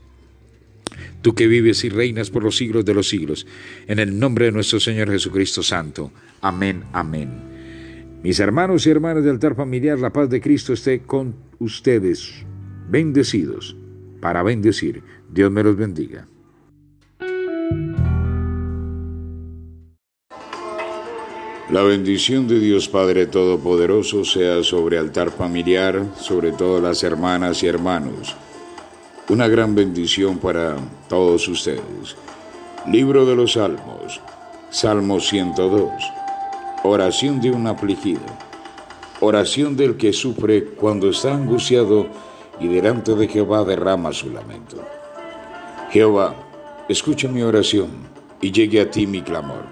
tú 1.21 1.33
que 1.33 1.47
vives 1.47 1.83
y 1.83 1.89
reinas 1.89 2.29
por 2.29 2.43
los 2.43 2.57
siglos 2.57 2.85
de 2.85 2.93
los 2.93 3.09
siglos, 3.09 3.47
en 3.87 3.99
el 3.99 4.19
nombre 4.19 4.45
de 4.45 4.51
nuestro 4.51 4.79
Señor 4.79 5.09
Jesucristo 5.09 5.63
Santo. 5.63 6.11
Amén, 6.41 6.83
amén. 6.93 7.29
Mis 8.21 8.39
hermanos 8.39 8.85
y 8.85 8.89
hermanas 8.89 9.23
del 9.23 9.33
altar 9.33 9.55
familiar, 9.55 9.99
la 9.99 10.11
paz 10.11 10.29
de 10.29 10.41
Cristo 10.41 10.73
esté 10.73 11.01
con 11.01 11.35
ustedes, 11.59 12.45
bendecidos, 12.89 13.75
para 14.21 14.43
bendecir. 14.43 15.03
Dios 15.31 15.51
me 15.51 15.63
los 15.63 15.75
bendiga. 15.75 16.27
La 21.71 21.81
bendición 21.81 22.47
de 22.47 22.59
Dios 22.59 22.87
Padre 22.87 23.25
Todopoderoso 23.25 24.23
sea 24.23 24.61
sobre 24.63 24.99
altar 24.99 25.31
familiar, 25.31 26.05
sobre 26.19 26.51
todas 26.51 26.83
las 26.83 27.03
hermanas 27.03 27.63
y 27.63 27.67
hermanos 27.67 28.35
una 29.27 29.47
gran 29.47 29.73
bendición 29.73 30.37
para 30.37 30.75
todos 31.09 31.47
ustedes. 31.47 32.15
Libro 32.87 33.25
de 33.25 33.35
los 33.35 33.53
Salmos, 33.53 34.21
Salmo 34.69 35.19
102. 35.19 35.91
Oración 36.83 37.41
de 37.41 37.49
un 37.49 37.65
afligido. 37.65 38.21
Oración 39.21 39.75
del 39.75 39.97
que 39.97 40.13
sufre 40.13 40.65
cuando 40.65 41.09
está 41.09 41.33
angustiado 41.33 42.05
y 42.59 42.67
delante 42.67 43.15
de 43.15 43.27
Jehová 43.27 43.63
derrama 43.63 44.13
su 44.13 44.29
lamento. 44.29 44.77
Jehová, 45.89 46.35
escucha 46.87 47.27
mi 47.27 47.41
oración 47.41 47.89
y 48.41 48.51
llegue 48.51 48.81
a 48.81 48.91
ti 48.91 49.07
mi 49.07 49.23
clamor. 49.23 49.63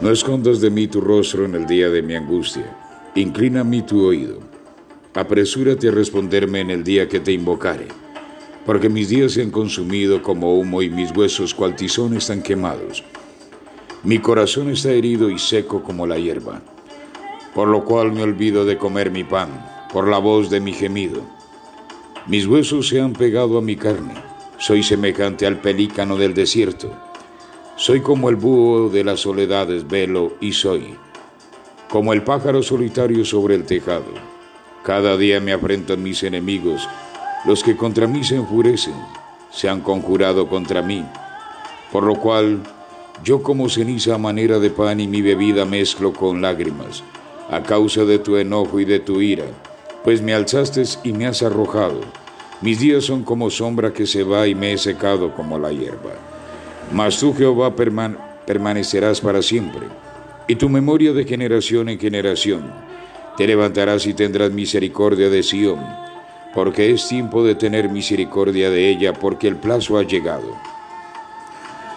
No 0.00 0.10
escondas 0.10 0.60
de 0.60 0.70
mí 0.70 0.86
tu 0.86 1.00
rostro 1.00 1.44
en 1.46 1.56
el 1.56 1.66
día 1.66 1.90
de 1.90 2.02
mi 2.02 2.14
angustia. 2.14 2.76
Inclina 3.16 3.62
a 3.62 3.86
tu 3.86 4.06
oído. 4.06 4.38
Apresúrate 5.14 5.88
a 5.88 5.92
responderme 5.92 6.60
en 6.60 6.70
el 6.70 6.84
día 6.84 7.08
que 7.08 7.20
te 7.20 7.32
invocare, 7.32 7.88
porque 8.66 8.88
mis 8.88 9.08
días 9.08 9.32
se 9.32 9.42
han 9.42 9.50
consumido 9.50 10.22
como 10.22 10.58
humo 10.58 10.82
y 10.82 10.90
mis 10.90 11.10
huesos 11.16 11.54
cual 11.54 11.74
tizón 11.76 12.16
están 12.16 12.42
quemados. 12.42 13.02
Mi 14.04 14.18
corazón 14.18 14.70
está 14.70 14.90
herido 14.90 15.30
y 15.30 15.38
seco 15.38 15.82
como 15.82 16.06
la 16.06 16.18
hierba, 16.18 16.60
por 17.54 17.68
lo 17.68 17.84
cual 17.84 18.12
me 18.12 18.22
olvido 18.22 18.64
de 18.64 18.78
comer 18.78 19.10
mi 19.10 19.24
pan, 19.24 19.48
por 19.92 20.08
la 20.08 20.18
voz 20.18 20.50
de 20.50 20.60
mi 20.60 20.72
gemido. 20.72 21.22
Mis 22.26 22.46
huesos 22.46 22.88
se 22.88 23.00
han 23.00 23.12
pegado 23.12 23.58
a 23.58 23.62
mi 23.62 23.76
carne, 23.76 24.14
soy 24.58 24.82
semejante 24.82 25.46
al 25.46 25.60
pelícano 25.60 26.16
del 26.16 26.34
desierto, 26.34 26.92
soy 27.76 28.00
como 28.00 28.28
el 28.28 28.36
búho 28.36 28.90
de 28.90 29.02
las 29.02 29.20
soledades, 29.20 29.88
velo 29.88 30.34
y 30.40 30.52
soy, 30.52 30.94
como 31.88 32.12
el 32.12 32.22
pájaro 32.22 32.62
solitario 32.62 33.24
sobre 33.24 33.54
el 33.54 33.64
tejado. 33.64 34.12
Cada 34.84 35.16
día 35.16 35.40
me 35.40 35.52
afrentan 35.52 36.02
mis 36.02 36.22
enemigos, 36.22 36.88
los 37.44 37.62
que 37.62 37.76
contra 37.76 38.06
mí 38.06 38.24
se 38.24 38.36
enfurecen, 38.36 38.94
se 39.50 39.68
han 39.68 39.80
conjurado 39.80 40.48
contra 40.48 40.82
mí, 40.82 41.04
por 41.90 42.04
lo 42.04 42.16
cual 42.16 42.62
yo 43.24 43.42
como 43.42 43.68
ceniza 43.68 44.14
a 44.14 44.18
manera 44.18 44.58
de 44.58 44.70
pan 44.70 45.00
y 45.00 45.08
mi 45.08 45.22
bebida 45.22 45.64
mezclo 45.64 46.12
con 46.12 46.42
lágrimas, 46.42 47.02
a 47.50 47.62
causa 47.62 48.04
de 48.04 48.18
tu 48.18 48.36
enojo 48.36 48.80
y 48.80 48.84
de 48.84 49.00
tu 49.00 49.20
ira 49.20 49.46
pues 50.04 50.20
me 50.20 50.34
alzaste 50.34 50.82
y 51.04 51.12
me 51.12 51.26
has 51.26 51.42
arrojado. 51.42 52.00
Mis 52.60 52.80
días 52.80 53.04
son 53.04 53.22
como 53.22 53.50
sombra 53.50 53.92
que 53.92 54.06
se 54.06 54.22
va 54.22 54.46
y 54.46 54.54
me 54.54 54.72
he 54.72 54.78
secado 54.78 55.34
como 55.34 55.58
la 55.58 55.72
hierba. 55.72 56.12
Mas 56.92 57.18
tú, 57.18 57.34
Jehová, 57.34 57.74
permanecerás 58.46 59.20
para 59.20 59.42
siempre, 59.42 59.86
y 60.46 60.56
tu 60.56 60.68
memoria 60.68 61.12
de 61.12 61.24
generación 61.24 61.88
en 61.88 61.98
generación. 61.98 62.70
Te 63.36 63.46
levantarás 63.46 64.06
y 64.06 64.14
tendrás 64.14 64.50
misericordia 64.50 65.30
de 65.30 65.42
Sión, 65.42 65.80
porque 66.54 66.90
es 66.90 67.08
tiempo 67.08 67.44
de 67.44 67.54
tener 67.54 67.88
misericordia 67.88 68.70
de 68.70 68.88
ella, 68.88 69.12
porque 69.12 69.48
el 69.48 69.56
plazo 69.56 69.98
ha 69.98 70.02
llegado. 70.02 70.56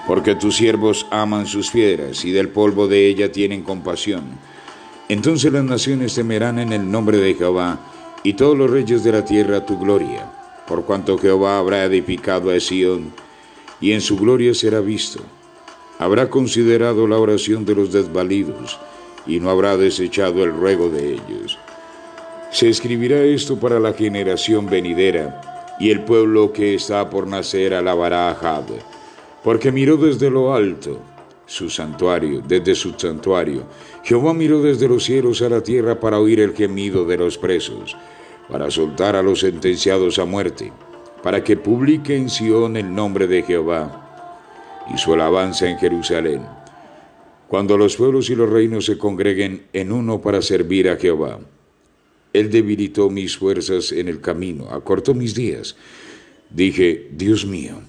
Porque 0.07 0.35
tus 0.35 0.57
siervos 0.57 1.07
aman 1.11 1.45
sus 1.45 1.71
piedras, 1.71 2.23
y 2.23 2.31
del 2.31 2.49
polvo 2.49 2.87
de 2.87 3.07
ella 3.07 3.31
tienen 3.31 3.63
compasión. 3.63 4.23
Entonces 5.09 5.51
las 5.51 5.63
naciones 5.63 6.15
temerán 6.15 6.59
en 6.59 6.71
el 6.71 6.89
nombre 6.89 7.17
de 7.17 7.33
Jehová, 7.33 7.79
y 8.23 8.33
todos 8.33 8.57
los 8.57 8.71
reyes 8.71 9.03
de 9.03 9.11
la 9.11 9.25
tierra 9.25 9.65
tu 9.65 9.77
gloria, 9.77 10.31
por 10.67 10.85
cuanto 10.85 11.17
Jehová 11.17 11.59
habrá 11.59 11.83
edificado 11.83 12.49
a 12.49 12.59
Sión, 12.59 13.13
y 13.81 13.91
en 13.91 14.01
su 14.01 14.17
gloria 14.17 14.53
será 14.53 14.79
visto. 14.79 15.19
Habrá 15.99 16.29
considerado 16.29 17.07
la 17.07 17.17
oración 17.17 17.65
de 17.65 17.75
los 17.75 17.91
desvalidos, 17.91 18.79
y 19.27 19.39
no 19.39 19.49
habrá 19.49 19.75
desechado 19.75 20.43
el 20.43 20.51
ruego 20.53 20.89
de 20.89 21.13
ellos. 21.13 21.57
Se 22.55 22.69
escribirá 22.69 23.21
esto 23.21 23.59
para 23.59 23.81
la 23.81 23.91
generación 23.91 24.67
venidera, 24.67 25.75
y 25.77 25.91
el 25.91 26.05
pueblo 26.05 26.53
que 26.53 26.73
está 26.73 27.09
por 27.09 27.27
nacer 27.27 27.73
alabará 27.73 28.31
a 28.31 28.35
Jad, 28.35 28.63
porque 29.43 29.73
miró 29.73 29.97
desde 29.97 30.29
lo 30.29 30.53
alto 30.53 30.97
su 31.45 31.69
santuario, 31.69 32.41
desde 32.47 32.73
su 32.73 32.93
santuario. 32.93 33.63
Jehová 34.05 34.33
miró 34.33 34.61
desde 34.61 34.87
los 34.87 35.03
cielos 35.03 35.41
a 35.41 35.49
la 35.49 35.59
tierra 35.59 35.99
para 35.99 36.17
oír 36.17 36.39
el 36.39 36.55
gemido 36.55 37.03
de 37.03 37.17
los 37.17 37.37
presos 37.37 37.97
para 38.49 38.71
soltar 38.71 39.17
a 39.17 39.21
los 39.21 39.41
sentenciados 39.41 40.17
a 40.17 40.23
muerte, 40.23 40.71
para 41.23 41.43
que 41.43 41.57
publique 41.57 42.15
en 42.15 42.29
Sión 42.29 42.77
el 42.77 42.95
nombre 42.95 43.27
de 43.27 43.43
Jehová 43.43 44.31
y 44.93 44.97
su 44.97 45.13
alabanza 45.13 45.69
en 45.69 45.77
Jerusalén, 45.77 46.45
cuando 47.49 47.77
los 47.77 47.97
pueblos 47.97 48.29
y 48.29 48.35
los 48.35 48.49
reinos 48.49 48.85
se 48.85 48.97
congreguen 48.97 49.65
en 49.73 49.91
uno 49.91 50.21
para 50.21 50.41
servir 50.41 50.87
a 50.87 50.95
Jehová. 50.95 51.41
Él 52.39 52.49
debilitó 52.49 53.09
mis 53.09 53.37
fuerzas 53.37 53.91
en 53.91 54.07
el 54.07 54.21
camino, 54.21 54.69
acortó 54.69 55.13
mis 55.13 55.35
días. 55.35 55.75
Dije, 56.49 57.09
Dios 57.11 57.45
mío, 57.45 57.81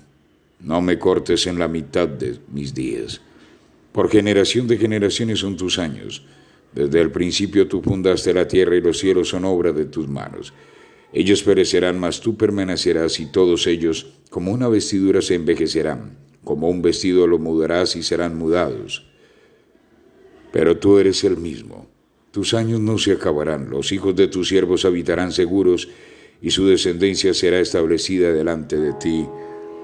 no 0.60 0.80
me 0.80 0.98
cortes 0.98 1.46
en 1.46 1.58
la 1.58 1.68
mitad 1.68 2.08
de 2.08 2.38
mis 2.52 2.74
días. 2.74 3.20
Por 3.92 4.10
generación 4.10 4.66
de 4.66 4.78
generaciones 4.78 5.40
son 5.40 5.56
tus 5.56 5.78
años 5.78 6.22
desde 6.76 7.00
el 7.00 7.10
principio 7.10 7.66
tú 7.66 7.80
fundaste 7.80 8.34
la 8.34 8.46
tierra 8.46 8.76
y 8.76 8.82
los 8.82 8.98
cielos 8.98 9.30
son 9.30 9.46
obra 9.46 9.72
de 9.72 9.86
tus 9.86 10.06
manos. 10.06 10.52
Ellos 11.10 11.42
perecerán, 11.42 11.98
mas 11.98 12.20
tú 12.20 12.36
permanecerás 12.36 13.18
y 13.18 13.32
todos 13.32 13.66
ellos 13.66 14.12
como 14.28 14.52
una 14.52 14.68
vestidura 14.68 15.22
se 15.22 15.36
envejecerán, 15.36 16.18
como 16.44 16.68
un 16.68 16.82
vestido 16.82 17.26
lo 17.26 17.38
mudarás 17.38 17.96
y 17.96 18.02
serán 18.02 18.36
mudados. 18.36 19.06
Pero 20.52 20.76
tú 20.76 20.98
eres 20.98 21.24
el 21.24 21.38
mismo. 21.38 21.88
Tus 22.36 22.52
años 22.52 22.80
no 22.80 22.98
se 22.98 23.12
acabarán, 23.12 23.70
los 23.70 23.92
hijos 23.92 24.14
de 24.14 24.28
tus 24.28 24.48
siervos 24.48 24.84
habitarán 24.84 25.32
seguros 25.32 25.88
y 26.42 26.50
su 26.50 26.66
descendencia 26.66 27.32
será 27.32 27.60
establecida 27.60 28.30
delante 28.30 28.76
de 28.76 28.92
ti. 28.92 29.26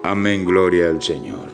Amén, 0.03 0.45
gloria 0.45 0.91
al 0.91 1.01
Señor. 1.01 1.49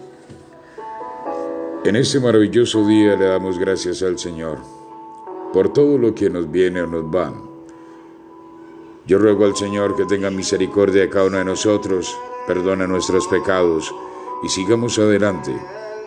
En 1.85 1.95
este 1.95 2.19
maravilloso 2.19 2.85
día 2.85 3.15
le 3.15 3.27
damos 3.27 3.61
gracias 3.61 4.03
al 4.03 4.19
Señor 4.19 4.59
por 5.53 5.73
todo 5.73 5.99
lo 5.99 6.13
que 6.17 6.31
nos 6.31 6.51
viene 6.51 6.83
o 6.83 6.89
nos 6.89 7.05
va. 7.05 7.33
Yo 9.07 9.21
ruego 9.21 9.45
al 9.45 9.55
Señor 9.55 9.95
que 9.95 10.05
tenga 10.05 10.31
misericordia 10.31 11.03
de 11.03 11.09
cada 11.09 11.27
uno 11.27 11.39
de 11.39 11.45
nosotros, 11.45 12.13
perdone 12.45 12.89
nuestros 12.89 13.29
pecados 13.29 13.95
y 14.43 14.49
sigamos 14.49 14.99
adelante, 14.99 15.55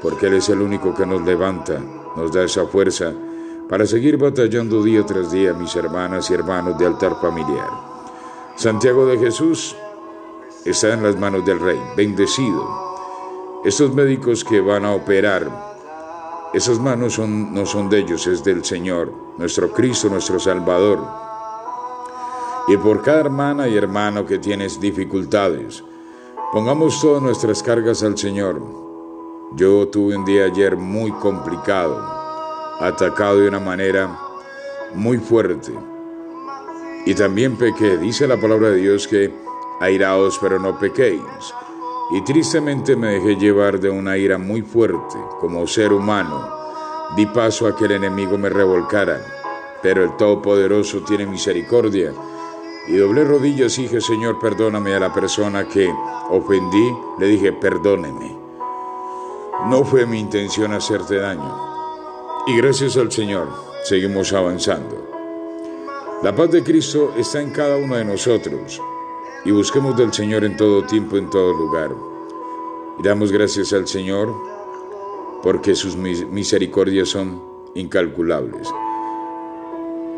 porque 0.02 0.26
Él 0.26 0.34
es 0.34 0.50
el 0.50 0.60
único 0.60 0.94
que 0.94 1.06
nos 1.06 1.22
levanta, 1.22 1.80
nos 2.18 2.34
da 2.34 2.44
esa 2.44 2.66
fuerza 2.66 3.16
para 3.72 3.86
seguir 3.86 4.18
batallando 4.18 4.84
día 4.84 5.06
tras 5.06 5.32
día, 5.32 5.54
mis 5.54 5.74
hermanas 5.78 6.30
y 6.30 6.34
hermanos 6.34 6.78
de 6.78 6.86
altar 6.86 7.16
familiar. 7.22 7.70
Santiago 8.58 9.06
de 9.06 9.18
Jesús 9.18 9.78
está 10.66 10.94
en 10.94 11.04
las 11.04 11.18
manos 11.18 11.46
del 11.46 11.58
Rey, 11.58 11.80
bendecido. 11.96 12.68
Estos 13.64 13.94
médicos 13.94 14.44
que 14.44 14.60
van 14.60 14.84
a 14.84 14.94
operar 14.94 15.50
esas 16.54 16.80
manos 16.80 17.18
no 17.18 17.66
son 17.66 17.90
de 17.90 18.00
ellos, 18.00 18.28
es 18.28 18.44
del 18.44 18.66
Señor, 18.66 19.14
nuestro 19.38 19.72
Cristo, 19.72 20.10
nuestro 20.10 20.38
Salvador. 20.38 21.00
Y 22.68 22.76
por 22.76 23.02
cada 23.02 23.22
hermana 23.22 23.70
y 23.70 23.78
hermano 23.78 24.26
que 24.26 24.38
tienes 24.38 24.82
dificultades, 24.82 25.82
pongamos 26.52 27.00
todas 27.00 27.24
nuestras 27.24 27.64
cargas 27.64 28.04
al 28.04 28.18
Señor. 28.18 28.62
Yo 29.56 29.88
tuve 29.88 30.18
un 30.18 30.26
día 30.26 30.44
ayer 30.44 30.76
muy 30.76 31.12
complicado, 31.14 32.21
atacado 32.82 33.40
de 33.40 33.48
una 33.48 33.60
manera 33.60 34.18
muy 34.94 35.18
fuerte. 35.18 35.72
Y 37.06 37.16
también 37.16 37.58
pequé. 37.58 37.98
Dice 37.98 38.28
la 38.28 38.40
palabra 38.40 38.70
de 38.70 38.78
Dios 38.78 39.08
que 39.08 39.32
airaos 39.80 40.38
pero 40.40 40.60
no 40.60 40.78
pequéis 40.78 41.22
y 42.12 42.20
tristemente 42.22 42.98
me 42.98 43.08
dejé 43.14 43.38
llevar 43.38 43.80
de 43.80 43.90
una 43.90 44.18
ira 44.18 44.38
muy 44.38 44.62
fuerte 44.62 45.18
como 45.40 45.66
ser 45.66 45.94
humano. 45.94 46.46
Di 47.16 47.26
paso 47.26 47.68
a 47.68 47.76
que 47.76 47.86
el 47.86 47.92
enemigo 47.92 48.38
me 48.38 48.50
revolcara, 48.50 49.22
pero 49.82 50.04
el 50.04 50.18
Todopoderoso 50.18 51.04
tiene 51.04 51.26
misericordia. 51.26 52.14
Y 52.90 52.98
doblé 52.98 53.24
rodillas 53.24 53.78
y 53.78 53.84
dije, 53.84 54.02
Señor, 54.02 54.40
perdóname 54.40 54.94
a 54.94 55.00
la 55.00 55.14
persona 55.14 55.68
que 55.70 55.90
ofendí. 56.30 56.94
Le 57.18 57.28
dije, 57.28 57.54
perdóneme. 57.54 58.36
No 59.70 59.86
fue 59.86 60.06
mi 60.06 60.20
intención 60.20 60.74
hacerte 60.74 61.16
daño. 61.16 61.71
Y 62.48 62.58
gracias 62.58 62.98
al 62.98 63.12
Señor, 63.12 63.50
seguimos 63.84 64.34
avanzando. 64.34 64.98
La 66.24 66.36
paz 66.36 66.50
de 66.50 66.64
Cristo 66.64 67.14
está 67.16 67.40
en 67.40 67.52
cada 67.52 67.78
uno 67.78 67.96
de 67.96 68.04
nosotros 68.04 68.82
y 69.46 69.52
busquemos 69.52 69.96
del 69.96 70.12
Señor 70.12 70.44
en 70.44 70.58
todo 70.58 70.84
tiempo, 70.84 71.18
en 71.18 71.30
todo 71.30 71.54
lugar. 71.54 71.92
Y 72.98 73.04
damos 73.04 73.32
gracias 73.32 73.74
al 73.74 73.88
Señor 73.88 74.34
porque 75.44 75.76
sus 75.76 75.96
misericordias 75.96 77.10
son 77.10 77.44
incalculables. 77.76 78.68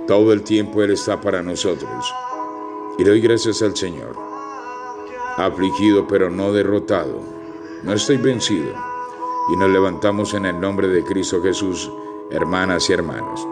Todo 0.07 0.31
el 0.31 0.43
tiempo 0.43 0.81
Él 0.81 0.91
está 0.91 1.19
para 1.19 1.43
nosotros. 1.43 2.13
Y 2.97 3.03
doy 3.03 3.19
gracias 3.19 3.61
al 3.61 3.75
Señor. 3.75 4.15
Afligido 5.35 6.07
pero 6.07 6.29
no 6.29 6.53
derrotado. 6.53 7.19
No 7.83 7.91
estoy 7.91 8.15
vencido. 8.15 8.73
Y 9.51 9.57
nos 9.57 9.69
levantamos 9.69 10.33
en 10.33 10.45
el 10.45 10.57
nombre 10.59 10.87
de 10.87 11.03
Cristo 11.03 11.41
Jesús, 11.41 11.91
hermanas 12.33 12.89
y 12.89 12.93
hermanos. 12.93 13.47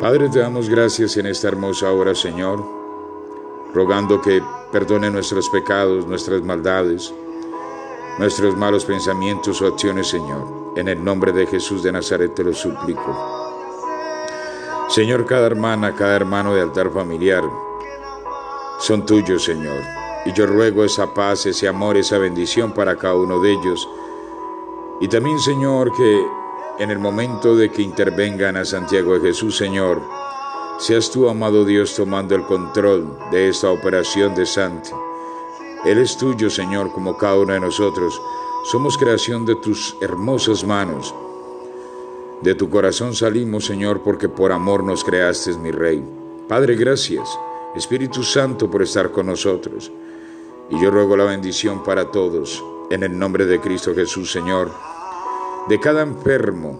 Padre, 0.00 0.28
te 0.30 0.38
damos 0.38 0.68
gracias 0.68 1.16
en 1.16 1.26
esta 1.26 1.48
hermosa 1.48 1.92
hora, 1.92 2.14
Señor 2.14 2.84
rogando 3.74 4.20
que 4.20 4.40
perdone 4.70 5.10
nuestros 5.10 5.50
pecados, 5.50 6.06
nuestras 6.06 6.42
maldades, 6.42 7.12
nuestros 8.18 8.56
malos 8.56 8.84
pensamientos 8.84 9.60
o 9.60 9.66
acciones, 9.66 10.06
Señor. 10.06 10.72
En 10.76 10.88
el 10.88 11.02
nombre 11.02 11.32
de 11.32 11.46
Jesús 11.46 11.82
de 11.82 11.90
Nazaret 11.90 12.34
te 12.34 12.44
lo 12.44 12.52
suplico. 12.54 13.42
Señor, 14.88 15.26
cada 15.26 15.48
hermana, 15.48 15.94
cada 15.94 16.14
hermano 16.14 16.54
de 16.54 16.62
altar 16.62 16.90
familiar, 16.90 17.42
son 18.78 19.04
tuyos, 19.04 19.44
Señor. 19.44 19.80
Y 20.24 20.32
yo 20.32 20.46
ruego 20.46 20.84
esa 20.84 21.12
paz, 21.12 21.46
ese 21.46 21.66
amor, 21.66 21.96
esa 21.96 22.18
bendición 22.18 22.72
para 22.72 22.96
cada 22.96 23.14
uno 23.16 23.40
de 23.40 23.52
ellos. 23.52 23.88
Y 25.00 25.08
también, 25.08 25.38
Señor, 25.40 25.92
que 25.92 26.26
en 26.78 26.90
el 26.90 26.98
momento 26.98 27.54
de 27.54 27.70
que 27.70 27.82
intervengan 27.82 28.56
a 28.56 28.64
Santiago 28.64 29.14
de 29.14 29.28
Jesús, 29.28 29.56
Señor, 29.56 30.02
seas 30.78 31.10
tú, 31.10 31.28
amado 31.28 31.64
Dios, 31.64 31.94
tomando 31.94 32.34
el 32.34 32.44
control 32.44 33.16
de 33.30 33.48
esta 33.48 33.70
operación 33.70 34.34
de 34.34 34.44
Santi. 34.44 34.90
Él 35.84 35.98
es 35.98 36.16
tuyo, 36.16 36.50
Señor, 36.50 36.92
como 36.92 37.16
cada 37.16 37.38
uno 37.38 37.52
de 37.52 37.60
nosotros. 37.60 38.20
Somos 38.64 38.98
creación 38.98 39.44
de 39.44 39.54
tus 39.56 39.96
hermosas 40.00 40.64
manos. 40.64 41.14
De 42.40 42.54
tu 42.54 42.68
corazón 42.68 43.14
salimos, 43.14 43.66
Señor, 43.66 44.00
porque 44.02 44.28
por 44.28 44.50
amor 44.50 44.82
nos 44.82 45.04
creaste, 45.04 45.52
mi 45.58 45.70
Rey. 45.70 46.02
Padre, 46.48 46.74
gracias. 46.74 47.38
Espíritu 47.76 48.22
Santo, 48.22 48.70
por 48.70 48.82
estar 48.82 49.10
con 49.12 49.26
nosotros. 49.26 49.92
Y 50.70 50.80
yo 50.82 50.90
ruego 50.90 51.16
la 51.16 51.24
bendición 51.24 51.84
para 51.84 52.10
todos, 52.10 52.64
en 52.90 53.02
el 53.02 53.16
nombre 53.18 53.46
de 53.46 53.60
Cristo 53.60 53.94
Jesús, 53.94 54.32
Señor, 54.32 54.72
de 55.68 55.80
cada 55.80 56.02
enfermo, 56.02 56.78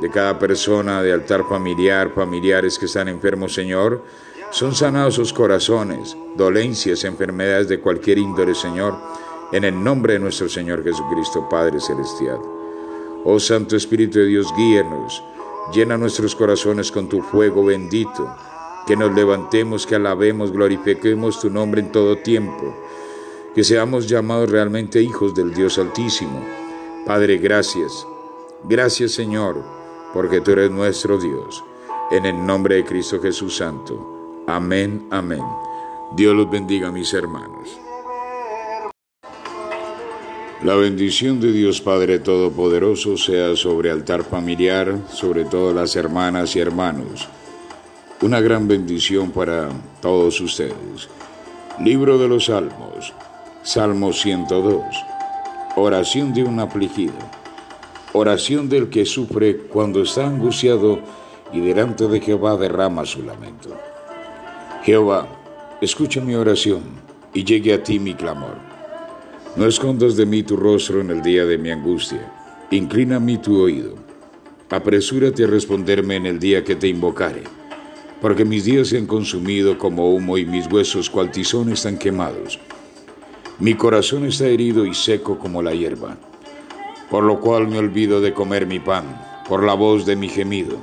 de 0.00 0.10
cada 0.10 0.38
persona 0.38 1.02
de 1.02 1.12
altar 1.12 1.44
familiar, 1.48 2.12
familiares 2.14 2.78
que 2.78 2.86
están 2.86 3.08
enfermos, 3.08 3.54
Señor, 3.54 4.02
son 4.50 4.74
sanados 4.74 5.14
sus 5.14 5.32
corazones, 5.32 6.16
dolencias, 6.36 7.04
enfermedades 7.04 7.68
de 7.68 7.80
cualquier 7.80 8.18
índole, 8.18 8.54
Señor, 8.54 8.94
en 9.52 9.64
el 9.64 9.82
nombre 9.82 10.14
de 10.14 10.18
nuestro 10.18 10.48
Señor 10.48 10.82
Jesucristo, 10.82 11.48
Padre 11.48 11.80
Celestial. 11.80 12.38
Oh 13.24 13.38
Santo 13.38 13.76
Espíritu 13.76 14.18
de 14.18 14.26
Dios, 14.26 14.52
guíenos, 14.56 15.22
llena 15.72 15.96
nuestros 15.96 16.34
corazones 16.34 16.90
con 16.90 17.08
tu 17.08 17.22
fuego 17.22 17.64
bendito, 17.64 18.34
que 18.86 18.96
nos 18.96 19.14
levantemos, 19.14 19.86
que 19.86 19.96
alabemos, 19.96 20.52
glorifiquemos 20.52 21.40
tu 21.40 21.48
nombre 21.48 21.80
en 21.80 21.92
todo 21.92 22.18
tiempo, 22.18 22.74
que 23.54 23.64
seamos 23.64 24.08
llamados 24.08 24.50
realmente 24.50 25.02
hijos 25.02 25.34
del 25.34 25.54
Dios 25.54 25.78
Altísimo. 25.78 26.44
Padre, 27.06 27.38
gracias. 27.38 28.06
Gracias 28.64 29.12
Señor, 29.12 29.64
porque 30.12 30.40
tú 30.40 30.52
eres 30.52 30.70
nuestro 30.70 31.18
Dios. 31.18 31.64
En 32.10 32.26
el 32.26 32.44
nombre 32.44 32.76
de 32.76 32.84
Cristo 32.84 33.20
Jesús 33.20 33.56
Santo. 33.56 34.44
Amén, 34.46 35.06
amén. 35.10 35.42
Dios 36.16 36.34
los 36.34 36.50
bendiga, 36.50 36.90
mis 36.90 37.14
hermanos. 37.14 37.78
La 40.62 40.74
bendición 40.74 41.40
de 41.40 41.52
Dios 41.52 41.80
Padre 41.80 42.18
Todopoderoso 42.18 43.16
sea 43.16 43.56
sobre 43.56 43.90
altar 43.90 44.24
familiar, 44.24 44.98
sobre 45.08 45.46
todas 45.46 45.74
las 45.74 45.96
hermanas 45.96 46.54
y 46.54 46.60
hermanos. 46.60 47.28
Una 48.20 48.40
gran 48.40 48.68
bendición 48.68 49.30
para 49.30 49.70
todos 50.02 50.38
ustedes. 50.42 51.08
Libro 51.78 52.18
de 52.18 52.28
los 52.28 52.44
Salmos, 52.46 53.14
Salmo 53.62 54.12
102. 54.12 54.84
Oración 55.76 56.34
de 56.34 56.44
un 56.44 56.60
afligido. 56.60 57.39
Oración 58.12 58.68
del 58.68 58.90
que 58.90 59.04
sufre 59.04 59.56
cuando 59.56 60.02
está 60.02 60.26
angustiado 60.26 60.98
y 61.52 61.60
delante 61.60 62.08
de 62.08 62.20
Jehová 62.20 62.56
derrama 62.56 63.06
su 63.06 63.22
lamento. 63.22 63.70
Jehová, 64.82 65.28
escucha 65.80 66.20
mi 66.20 66.34
oración 66.34 66.82
y 67.32 67.44
llegue 67.44 67.72
a 67.72 67.82
ti 67.82 68.00
mi 68.00 68.14
clamor. 68.14 68.56
No 69.54 69.64
escondas 69.66 70.16
de 70.16 70.26
mí 70.26 70.42
tu 70.42 70.56
rostro 70.56 71.00
en 71.00 71.10
el 71.10 71.22
día 71.22 71.44
de 71.44 71.56
mi 71.56 71.70
angustia. 71.70 72.32
Inclina 72.72 73.18
a 73.18 73.42
tu 73.42 73.60
oído. 73.60 73.94
Apresúrate 74.70 75.44
a 75.44 75.46
responderme 75.46 76.16
en 76.16 76.26
el 76.26 76.40
día 76.40 76.64
que 76.64 76.74
te 76.74 76.88
invocare, 76.88 77.44
porque 78.20 78.44
mis 78.44 78.64
días 78.64 78.88
se 78.88 78.98
han 78.98 79.06
consumido 79.06 79.78
como 79.78 80.12
humo 80.14 80.36
y 80.36 80.44
mis 80.44 80.66
huesos 80.66 81.10
cual 81.10 81.30
tizón 81.30 81.72
están 81.72 81.96
quemados. 81.96 82.58
Mi 83.60 83.74
corazón 83.74 84.24
está 84.24 84.46
herido 84.46 84.86
y 84.86 84.94
seco 84.94 85.38
como 85.38 85.62
la 85.62 85.74
hierba, 85.74 86.16
por 87.10 87.24
lo 87.24 87.40
cual 87.40 87.66
me 87.66 87.78
olvido 87.78 88.20
de 88.20 88.32
comer 88.32 88.66
mi 88.66 88.78
pan, 88.78 89.04
por 89.48 89.64
la 89.64 89.74
voz 89.74 90.06
de 90.06 90.14
mi 90.14 90.28
gemido. 90.28 90.78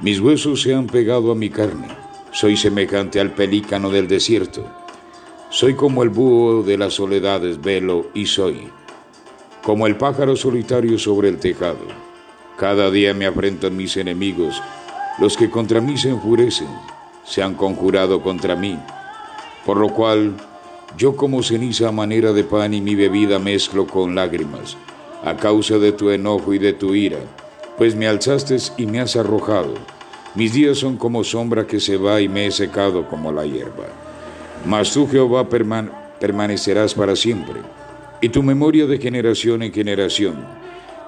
Mis 0.00 0.20
huesos 0.20 0.62
se 0.62 0.74
han 0.74 0.86
pegado 0.86 1.30
a 1.30 1.34
mi 1.34 1.50
carne, 1.50 1.88
soy 2.32 2.56
semejante 2.56 3.20
al 3.20 3.32
pelícano 3.32 3.90
del 3.90 4.08
desierto. 4.08 4.64
Soy 5.50 5.74
como 5.74 6.02
el 6.02 6.08
búho 6.08 6.62
de 6.62 6.78
las 6.78 6.94
soledades, 6.94 7.60
velo 7.60 8.06
y 8.14 8.26
soy, 8.26 8.68
como 9.62 9.86
el 9.86 9.96
pájaro 9.96 10.34
solitario 10.34 10.98
sobre 10.98 11.28
el 11.28 11.38
tejado. 11.38 11.86
Cada 12.56 12.90
día 12.90 13.12
me 13.12 13.26
afrentan 13.26 13.76
mis 13.76 13.96
enemigos, 13.96 14.62
los 15.18 15.36
que 15.36 15.50
contra 15.50 15.80
mí 15.80 15.98
se 15.98 16.10
enfurecen, 16.10 16.68
se 17.24 17.42
han 17.42 17.54
conjurado 17.54 18.22
contra 18.22 18.56
mí, 18.56 18.78
por 19.66 19.76
lo 19.76 19.88
cual 19.90 20.34
yo 20.96 21.16
como 21.16 21.42
ceniza 21.42 21.88
a 21.88 21.92
manera 21.92 22.32
de 22.32 22.44
pan 22.44 22.72
y 22.72 22.80
mi 22.80 22.94
bebida 22.94 23.38
mezclo 23.38 23.86
con 23.86 24.14
lágrimas, 24.14 24.76
a 25.24 25.36
causa 25.36 25.78
de 25.78 25.92
tu 25.92 26.10
enojo 26.10 26.54
y 26.54 26.58
de 26.58 26.72
tu 26.72 26.94
ira, 26.94 27.18
pues 27.76 27.94
me 27.94 28.06
alzaste 28.06 28.56
y 28.76 28.86
me 28.86 29.00
has 29.00 29.16
arrojado. 29.16 29.74
Mis 30.34 30.52
días 30.52 30.78
son 30.78 30.96
como 30.96 31.24
sombra 31.24 31.66
que 31.66 31.80
se 31.80 31.96
va 31.96 32.20
y 32.20 32.28
me 32.28 32.46
he 32.46 32.50
secado 32.50 33.08
como 33.08 33.32
la 33.32 33.44
hierba. 33.44 33.86
Mas 34.66 34.92
tú, 34.92 35.08
Jehová, 35.08 35.48
permanecerás 35.48 36.94
para 36.94 37.16
siempre, 37.16 37.60
y 38.20 38.28
tu 38.28 38.42
memoria 38.42 38.86
de 38.86 38.98
generación 38.98 39.62
en 39.62 39.72
generación. 39.72 40.44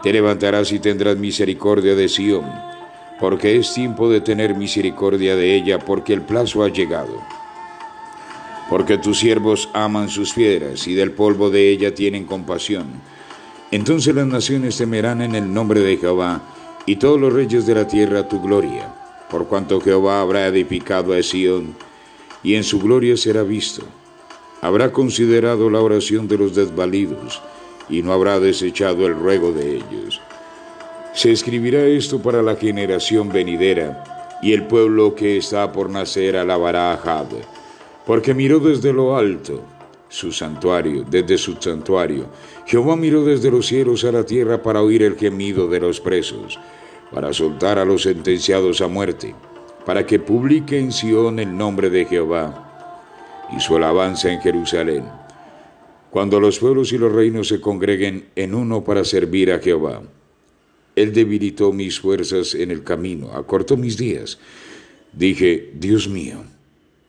Te 0.02 0.12
levantarás 0.12 0.72
y 0.72 0.78
tendrás 0.78 1.16
misericordia 1.16 1.94
de 1.94 2.08
Sión, 2.08 2.46
porque 3.20 3.56
es 3.56 3.74
tiempo 3.74 4.08
de 4.08 4.20
tener 4.20 4.54
misericordia 4.54 5.36
de 5.36 5.54
ella, 5.54 5.78
porque 5.78 6.14
el 6.14 6.22
plazo 6.22 6.62
ha 6.64 6.68
llegado. 6.68 7.20
Porque 8.70 8.96
tus 8.96 9.18
siervos 9.18 9.68
aman 9.74 10.08
sus 10.08 10.32
piedras, 10.32 10.86
y 10.86 10.94
del 10.94 11.12
polvo 11.12 11.50
de 11.50 11.68
ella 11.68 11.94
tienen 11.94 12.24
compasión. 12.24 12.86
Entonces 13.70 14.14
las 14.14 14.26
naciones 14.26 14.76
temerán 14.76 15.22
en 15.22 15.34
el 15.34 15.52
nombre 15.52 15.80
de 15.80 15.96
Jehová, 15.96 16.42
y 16.86 16.96
todos 16.96 17.20
los 17.20 17.32
reyes 17.32 17.66
de 17.66 17.74
la 17.74 17.86
tierra 17.86 18.28
tu 18.28 18.42
gloria, 18.42 18.92
por 19.30 19.46
cuanto 19.46 19.80
Jehová 19.80 20.20
habrá 20.20 20.46
edificado 20.48 21.12
a 21.12 21.22
Sión, 21.22 21.76
y 22.42 22.54
en 22.54 22.64
su 22.64 22.80
gloria 22.80 23.16
será 23.16 23.42
visto. 23.42 23.82
Habrá 24.60 24.90
considerado 24.92 25.70
la 25.70 25.80
oración 25.80 26.26
de 26.26 26.38
los 26.38 26.54
desvalidos 26.54 27.40
y 27.88 28.02
no 28.02 28.12
habrá 28.12 28.40
desechado 28.40 29.06
el 29.06 29.14
ruego 29.14 29.52
de 29.52 29.76
ellos. 29.76 30.20
Se 31.14 31.32
escribirá 31.32 31.84
esto 31.84 32.20
para 32.20 32.42
la 32.42 32.56
generación 32.56 33.30
venidera, 33.30 34.04
y 34.42 34.52
el 34.52 34.66
pueblo 34.66 35.14
que 35.14 35.36
está 35.36 35.70
por 35.70 35.90
nacer 35.90 36.36
alabará 36.36 36.92
a 36.92 36.96
Jahwe, 36.96 37.42
porque 38.06 38.34
miró 38.34 38.58
desde 38.58 38.92
lo 38.92 39.16
alto 39.16 39.62
su 40.10 40.30
santuario, 40.30 41.06
desde 41.08 41.38
su 41.38 41.54
santuario. 41.54 42.26
Jehová 42.66 42.94
miró 42.96 43.24
desde 43.24 43.50
los 43.50 43.66
cielos 43.66 44.04
a 44.04 44.12
la 44.12 44.26
tierra 44.26 44.62
para 44.62 44.82
oír 44.82 45.02
el 45.02 45.16
gemido 45.16 45.66
de 45.68 45.80
los 45.80 45.98
presos, 45.98 46.60
para 47.10 47.32
soltar 47.32 47.78
a 47.78 47.86
los 47.86 48.02
sentenciados 48.02 48.82
a 48.82 48.88
muerte 48.88 49.34
para 49.84 50.06
que 50.06 50.18
publique 50.18 50.78
en 50.78 50.92
Sión 50.92 51.38
el 51.38 51.56
nombre 51.56 51.90
de 51.90 52.04
Jehová 52.04 53.48
y 53.56 53.60
su 53.60 53.76
alabanza 53.76 54.32
en 54.32 54.40
Jerusalén, 54.40 55.04
cuando 56.10 56.38
los 56.38 56.58
pueblos 56.58 56.92
y 56.92 56.98
los 56.98 57.12
reinos 57.12 57.48
se 57.48 57.60
congreguen 57.60 58.28
en 58.36 58.54
uno 58.54 58.84
para 58.84 59.04
servir 59.04 59.52
a 59.52 59.58
Jehová. 59.58 60.02
Él 60.96 61.12
debilitó 61.12 61.72
mis 61.72 61.98
fuerzas 62.00 62.54
en 62.54 62.70
el 62.70 62.84
camino, 62.84 63.32
acortó 63.32 63.76
mis 63.76 63.96
días. 63.96 64.38
Dije, 65.12 65.72
Dios 65.74 66.08
mío, 66.08 66.44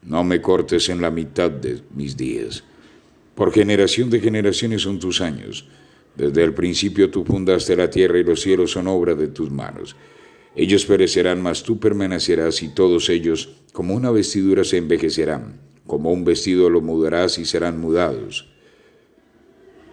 no 0.03 0.23
me 0.23 0.41
cortes 0.41 0.89
en 0.89 1.01
la 1.01 1.11
mitad 1.11 1.51
de 1.51 1.81
mis 1.93 2.15
días. 2.15 2.63
Por 3.35 3.53
generación 3.53 4.09
de 4.09 4.19
generaciones 4.19 4.81
son 4.81 4.99
tus 4.99 5.21
años. 5.21 5.67
Desde 6.15 6.43
el 6.43 6.53
principio 6.53 7.09
tú 7.09 7.23
fundaste 7.23 7.75
la 7.75 7.89
tierra 7.89 8.19
y 8.19 8.23
los 8.23 8.41
cielos 8.41 8.71
son 8.71 8.87
obra 8.87 9.15
de 9.15 9.27
tus 9.27 9.49
manos. 9.49 9.95
Ellos 10.55 10.85
perecerán, 10.85 11.41
mas 11.41 11.63
tú 11.63 11.79
permanecerás 11.79 12.61
y 12.61 12.69
todos 12.69 13.09
ellos 13.09 13.49
como 13.71 13.95
una 13.95 14.11
vestidura 14.11 14.65
se 14.65 14.77
envejecerán, 14.77 15.61
como 15.87 16.11
un 16.11 16.25
vestido 16.25 16.69
lo 16.69 16.81
mudarás 16.81 17.37
y 17.39 17.45
serán 17.45 17.79
mudados. 17.79 18.49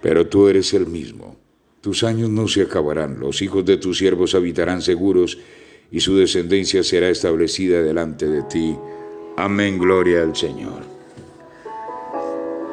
Pero 0.03 0.27
tú 0.27 0.48
eres 0.48 0.74
el 0.74 0.87
mismo. 0.87 1.37
Tus 1.81 2.03
años 2.03 2.29
no 2.29 2.48
se 2.48 2.62
acabarán, 2.62 3.20
los 3.20 3.40
hijos 3.40 3.64
de 3.64 3.77
tus 3.77 3.98
siervos 3.98 4.35
habitarán 4.35 4.83
seguros 4.83 5.38
y 5.92 6.01
su 6.01 6.16
descendencia 6.16 6.83
será 6.83 7.09
establecida 7.09 7.83
delante 7.83 8.27
de 8.27 8.42
ti. 8.42 8.77
Amén, 9.37 9.79
gloria 9.79 10.22
al 10.22 10.35
Señor. 10.35 10.97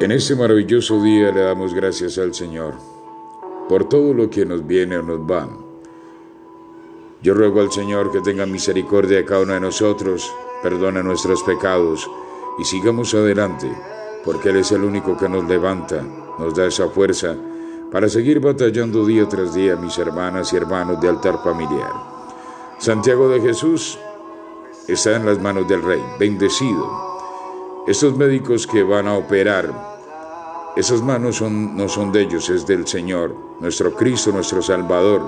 En 0.00 0.12
este 0.12 0.36
maravilloso 0.36 1.02
día 1.02 1.32
le 1.32 1.40
damos 1.40 1.74
gracias 1.74 2.18
al 2.18 2.34
Señor 2.34 2.74
por 3.68 3.88
todo 3.88 4.14
lo 4.14 4.28
que 4.30 4.44
nos 4.44 4.66
viene 4.66 4.98
o 4.98 5.02
nos 5.02 5.20
va 5.20 5.48
yo 7.22 7.34
ruego 7.34 7.60
al 7.60 7.72
Señor 7.72 8.12
que 8.12 8.20
tenga 8.20 8.46
misericordia 8.46 9.16
de 9.16 9.24
cada 9.24 9.40
uno 9.40 9.54
de 9.54 9.60
nosotros, 9.60 10.32
perdone 10.62 11.02
nuestros 11.02 11.42
pecados 11.42 12.08
y 12.58 12.64
sigamos 12.64 13.14
adelante, 13.14 13.68
porque 14.24 14.50
Él 14.50 14.58
es 14.58 14.70
el 14.72 14.84
único 14.84 15.16
que 15.16 15.28
nos 15.28 15.44
levanta, 15.48 16.02
nos 16.38 16.54
da 16.54 16.66
esa 16.66 16.88
fuerza 16.88 17.34
para 17.90 18.08
seguir 18.08 18.38
batallando 18.38 19.04
día 19.04 19.28
tras 19.28 19.54
día, 19.54 19.76
mis 19.76 19.98
hermanas 19.98 20.52
y 20.52 20.56
hermanos 20.56 21.00
de 21.00 21.08
altar 21.08 21.42
familiar. 21.42 21.92
Santiago 22.78 23.28
de 23.28 23.40
Jesús 23.40 23.98
está 24.86 25.16
en 25.16 25.26
las 25.26 25.40
manos 25.40 25.66
del 25.66 25.82
Rey, 25.82 26.02
bendecido. 26.20 27.15
Estos 27.86 28.16
médicos 28.16 28.66
que 28.66 28.82
van 28.82 29.06
a 29.06 29.16
operar, 29.16 29.72
esas 30.74 31.02
manos 31.02 31.40
no 31.40 31.88
son 31.88 32.10
de 32.10 32.22
ellos, 32.22 32.50
es 32.50 32.66
del 32.66 32.84
Señor, 32.84 33.32
nuestro 33.60 33.94
Cristo, 33.94 34.32
nuestro 34.32 34.60
Salvador. 34.60 35.22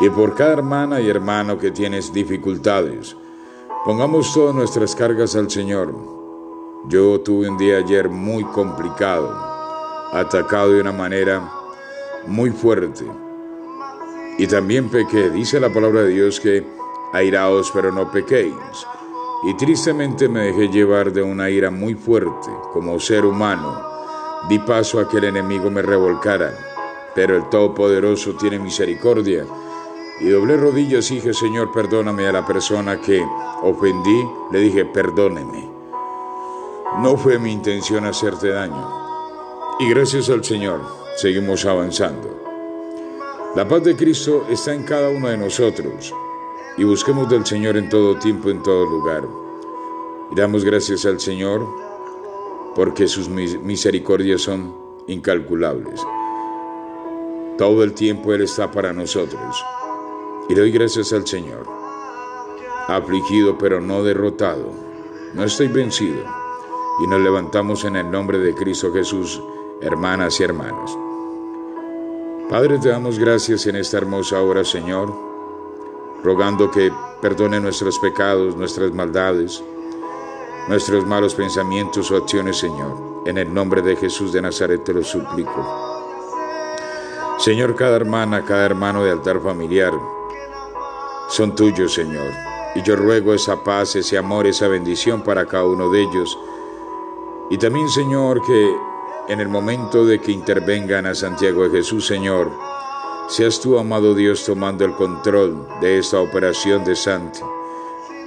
Y 0.00 0.08
por 0.08 0.34
cada 0.34 0.54
hermana 0.54 0.98
y 1.02 1.10
hermano 1.10 1.58
que 1.58 1.70
tienes 1.70 2.14
dificultades, 2.14 3.14
pongamos 3.84 4.32
todas 4.32 4.54
nuestras 4.54 4.96
cargas 4.96 5.36
al 5.36 5.50
Señor. 5.50 5.94
Yo 6.88 7.20
tuve 7.20 7.50
un 7.50 7.58
día 7.58 7.76
ayer 7.76 8.08
muy 8.08 8.44
complicado, 8.44 9.36
atacado 10.12 10.72
de 10.72 10.80
una 10.80 10.92
manera 10.92 11.46
muy 12.26 12.52
fuerte. 12.52 13.04
Y 14.38 14.46
también 14.46 14.88
pequé, 14.88 15.28
dice 15.28 15.60
la 15.60 15.70
palabra 15.70 16.04
de 16.04 16.08
Dios 16.08 16.40
que 16.40 16.66
airaos 17.12 17.70
pero 17.70 17.92
no 17.92 18.10
pequéis. 18.10 18.54
Y 19.44 19.54
tristemente 19.54 20.28
me 20.28 20.40
dejé 20.40 20.68
llevar 20.68 21.12
de 21.12 21.22
una 21.22 21.50
ira 21.50 21.70
muy 21.70 21.94
fuerte 21.94 22.50
como 22.72 22.98
ser 22.98 23.24
humano. 23.24 23.80
Di 24.48 24.58
paso 24.60 24.98
a 24.98 25.08
que 25.08 25.18
el 25.18 25.24
enemigo 25.24 25.70
me 25.70 25.82
revolcara, 25.82 26.52
pero 27.14 27.36
el 27.36 27.48
Todopoderoso 27.48 28.34
tiene 28.34 28.58
misericordia 28.58 29.44
y 30.20 30.28
doblé 30.28 30.56
rodillas 30.56 31.10
y 31.10 31.16
dije, 31.16 31.34
Señor, 31.34 31.72
perdóname 31.72 32.26
a 32.26 32.32
la 32.32 32.46
persona 32.46 33.00
que 33.00 33.22
ofendí. 33.62 34.26
Le 34.50 34.60
dije, 34.60 34.84
perdóneme. 34.86 35.68
No 37.00 37.16
fue 37.16 37.38
mi 37.38 37.52
intención 37.52 38.06
hacerte 38.06 38.48
daño. 38.48 38.88
Y 39.78 39.90
gracias 39.90 40.30
al 40.30 40.42
Señor, 40.42 40.80
seguimos 41.16 41.66
avanzando. 41.66 42.46
La 43.54 43.68
paz 43.68 43.84
de 43.84 43.96
Cristo 43.96 44.46
está 44.48 44.72
en 44.72 44.84
cada 44.84 45.10
uno 45.10 45.28
de 45.28 45.36
nosotros. 45.36 46.14
Y 46.78 46.84
busquemos 46.84 47.28
del 47.28 47.46
Señor 47.46 47.76
en 47.76 47.88
todo 47.88 48.18
tiempo, 48.18 48.50
en 48.50 48.62
todo 48.62 48.84
lugar. 48.84 49.26
Y 50.30 50.34
damos 50.34 50.64
gracias 50.64 51.06
al 51.06 51.20
Señor 51.20 51.66
porque 52.74 53.08
sus 53.08 53.28
misericordias 53.28 54.42
son 54.42 54.74
incalculables. 55.06 56.04
Todo 57.56 57.82
el 57.82 57.94
tiempo 57.94 58.34
Él 58.34 58.42
está 58.42 58.70
para 58.70 58.92
nosotros. 58.92 59.64
Y 60.48 60.54
doy 60.54 60.70
gracias 60.70 61.12
al 61.14 61.26
Señor. 61.26 61.66
Afligido 62.86 63.56
pero 63.56 63.80
no 63.80 64.02
derrotado. 64.02 64.70
No 65.34 65.44
estoy 65.44 65.68
vencido. 65.68 66.22
Y 67.02 67.06
nos 67.06 67.20
levantamos 67.20 67.84
en 67.84 67.96
el 67.96 68.10
nombre 68.10 68.38
de 68.38 68.54
Cristo 68.54 68.92
Jesús, 68.92 69.42
hermanas 69.80 70.38
y 70.40 70.44
hermanos. 70.44 70.96
Padre, 72.50 72.78
te 72.78 72.90
damos 72.90 73.18
gracias 73.18 73.66
en 73.66 73.76
esta 73.76 73.96
hermosa 73.96 74.40
hora, 74.40 74.64
Señor, 74.64 75.12
rogando 76.22 76.70
que 76.70 76.92
perdone 77.20 77.60
nuestros 77.60 77.98
pecados, 77.98 78.56
nuestras 78.56 78.92
maldades, 78.92 79.62
nuestros 80.68 81.06
malos 81.06 81.34
pensamientos 81.34 82.10
o 82.10 82.16
acciones, 82.16 82.58
Señor. 82.58 83.22
En 83.26 83.38
el 83.38 83.52
nombre 83.52 83.82
de 83.82 83.96
Jesús 83.96 84.32
de 84.32 84.42
Nazaret 84.42 84.84
te 84.84 84.92
lo 84.92 85.02
suplico. 85.02 85.84
Señor, 87.38 87.74
cada 87.74 87.96
hermana, 87.96 88.44
cada 88.44 88.64
hermano 88.64 89.04
de 89.04 89.10
altar 89.10 89.40
familiar, 89.40 89.92
son 91.28 91.54
tuyos, 91.54 91.92
Señor. 91.92 92.32
Y 92.74 92.82
yo 92.82 92.96
ruego 92.96 93.34
esa 93.34 93.62
paz, 93.62 93.96
ese 93.96 94.18
amor, 94.18 94.46
esa 94.46 94.68
bendición 94.68 95.22
para 95.22 95.46
cada 95.46 95.64
uno 95.64 95.90
de 95.90 96.02
ellos. 96.02 96.38
Y 97.50 97.58
también, 97.58 97.88
Señor, 97.88 98.42
que 98.42 98.76
en 99.28 99.40
el 99.40 99.48
momento 99.48 100.04
de 100.04 100.20
que 100.20 100.32
intervengan 100.32 101.06
a 101.06 101.14
Santiago 101.14 101.64
de 101.64 101.78
Jesús, 101.78 102.06
Señor, 102.06 102.50
seas 103.28 103.60
tú, 103.60 103.78
amado 103.78 104.14
Dios, 104.14 104.44
tomando 104.44 104.84
el 104.84 104.92
control 104.92 105.66
de 105.80 105.98
esta 105.98 106.20
operación 106.20 106.84
de 106.84 106.96
Santi. 106.96 107.40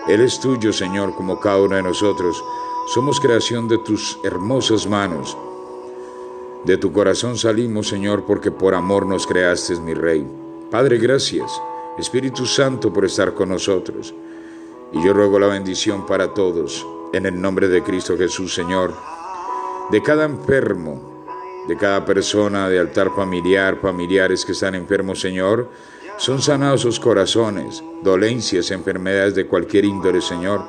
Él 0.07 0.21
es 0.21 0.39
tuyo, 0.39 0.73
Señor, 0.73 1.15
como 1.15 1.39
cada 1.39 1.61
uno 1.61 1.75
de 1.75 1.83
nosotros. 1.83 2.43
Somos 2.87 3.19
creación 3.19 3.67
de 3.67 3.77
tus 3.77 4.19
hermosas 4.23 4.87
manos. 4.87 5.37
De 6.65 6.77
tu 6.77 6.91
corazón 6.91 7.37
salimos, 7.37 7.87
Señor, 7.87 8.25
porque 8.25 8.51
por 8.51 8.73
amor 8.73 9.05
nos 9.05 9.27
creaste, 9.27 9.75
mi 9.79 9.93
Rey. 9.93 10.27
Padre, 10.71 10.97
gracias. 10.97 11.61
Espíritu 11.97 12.45
Santo, 12.45 12.91
por 12.91 13.05
estar 13.05 13.33
con 13.33 13.49
nosotros. 13.49 14.13
Y 14.91 15.03
yo 15.03 15.13
ruego 15.13 15.39
la 15.39 15.47
bendición 15.47 16.05
para 16.05 16.33
todos, 16.33 16.85
en 17.13 17.25
el 17.25 17.39
nombre 17.39 17.67
de 17.67 17.83
Cristo 17.83 18.17
Jesús, 18.17 18.53
Señor, 18.53 18.93
de 19.91 20.01
cada 20.01 20.25
enfermo, 20.25 21.08
de 21.69 21.77
cada 21.77 22.03
persona 22.03 22.67
de 22.67 22.79
altar 22.79 23.11
familiar, 23.15 23.77
familiares 23.79 24.43
que 24.43 24.53
están 24.53 24.73
enfermos, 24.73 25.21
Señor, 25.21 25.69
son 26.17 26.41
sanados 26.41 26.81
sus 26.81 26.99
corazones, 26.99 27.83
dolencias, 28.01 28.71
enfermedades 28.71 29.35
de 29.35 29.45
cualquier 29.45 29.85
índole, 29.85 30.19
Señor, 30.19 30.63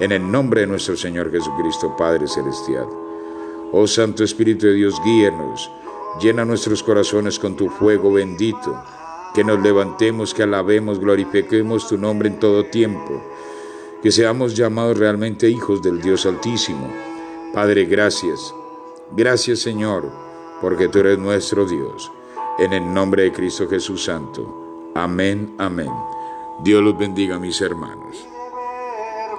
en 0.00 0.10
el 0.10 0.28
nombre 0.28 0.62
de 0.62 0.66
nuestro 0.66 0.96
Señor 0.96 1.30
Jesucristo, 1.30 1.94
Padre 1.96 2.26
Celestial. 2.26 2.86
Oh 3.72 3.86
Santo 3.86 4.24
Espíritu 4.24 4.66
de 4.66 4.72
Dios, 4.72 5.00
guíenos, 5.04 5.70
llena 6.20 6.44
nuestros 6.44 6.82
corazones 6.82 7.38
con 7.38 7.56
tu 7.56 7.68
fuego 7.68 8.12
bendito 8.12 8.76
que 9.32 9.44
nos 9.44 9.62
levantemos, 9.62 10.34
que 10.34 10.42
alabemos, 10.42 10.98
glorifiquemos 10.98 11.86
tu 11.86 11.96
nombre 11.96 12.28
en 12.28 12.40
todo 12.40 12.64
tiempo, 12.64 13.22
que 14.02 14.10
seamos 14.10 14.56
llamados 14.56 14.98
realmente 14.98 15.48
hijos 15.48 15.80
del 15.80 16.02
Dios 16.02 16.26
Altísimo. 16.26 16.92
Padre, 17.54 17.84
gracias. 17.84 18.52
Gracias 19.12 19.60
Señor, 19.60 20.29
porque 20.60 20.88
tú 20.88 21.00
eres 21.00 21.18
nuestro 21.18 21.66
Dios. 21.66 22.10
En 22.58 22.72
el 22.72 22.92
nombre 22.92 23.24
de 23.24 23.32
Cristo 23.32 23.68
Jesús 23.68 24.04
Santo. 24.04 24.92
Amén, 24.94 25.54
amén. 25.58 25.90
Dios 26.62 26.82
los 26.82 26.98
bendiga, 26.98 27.38
mis 27.38 27.60
hermanos. 27.60 28.29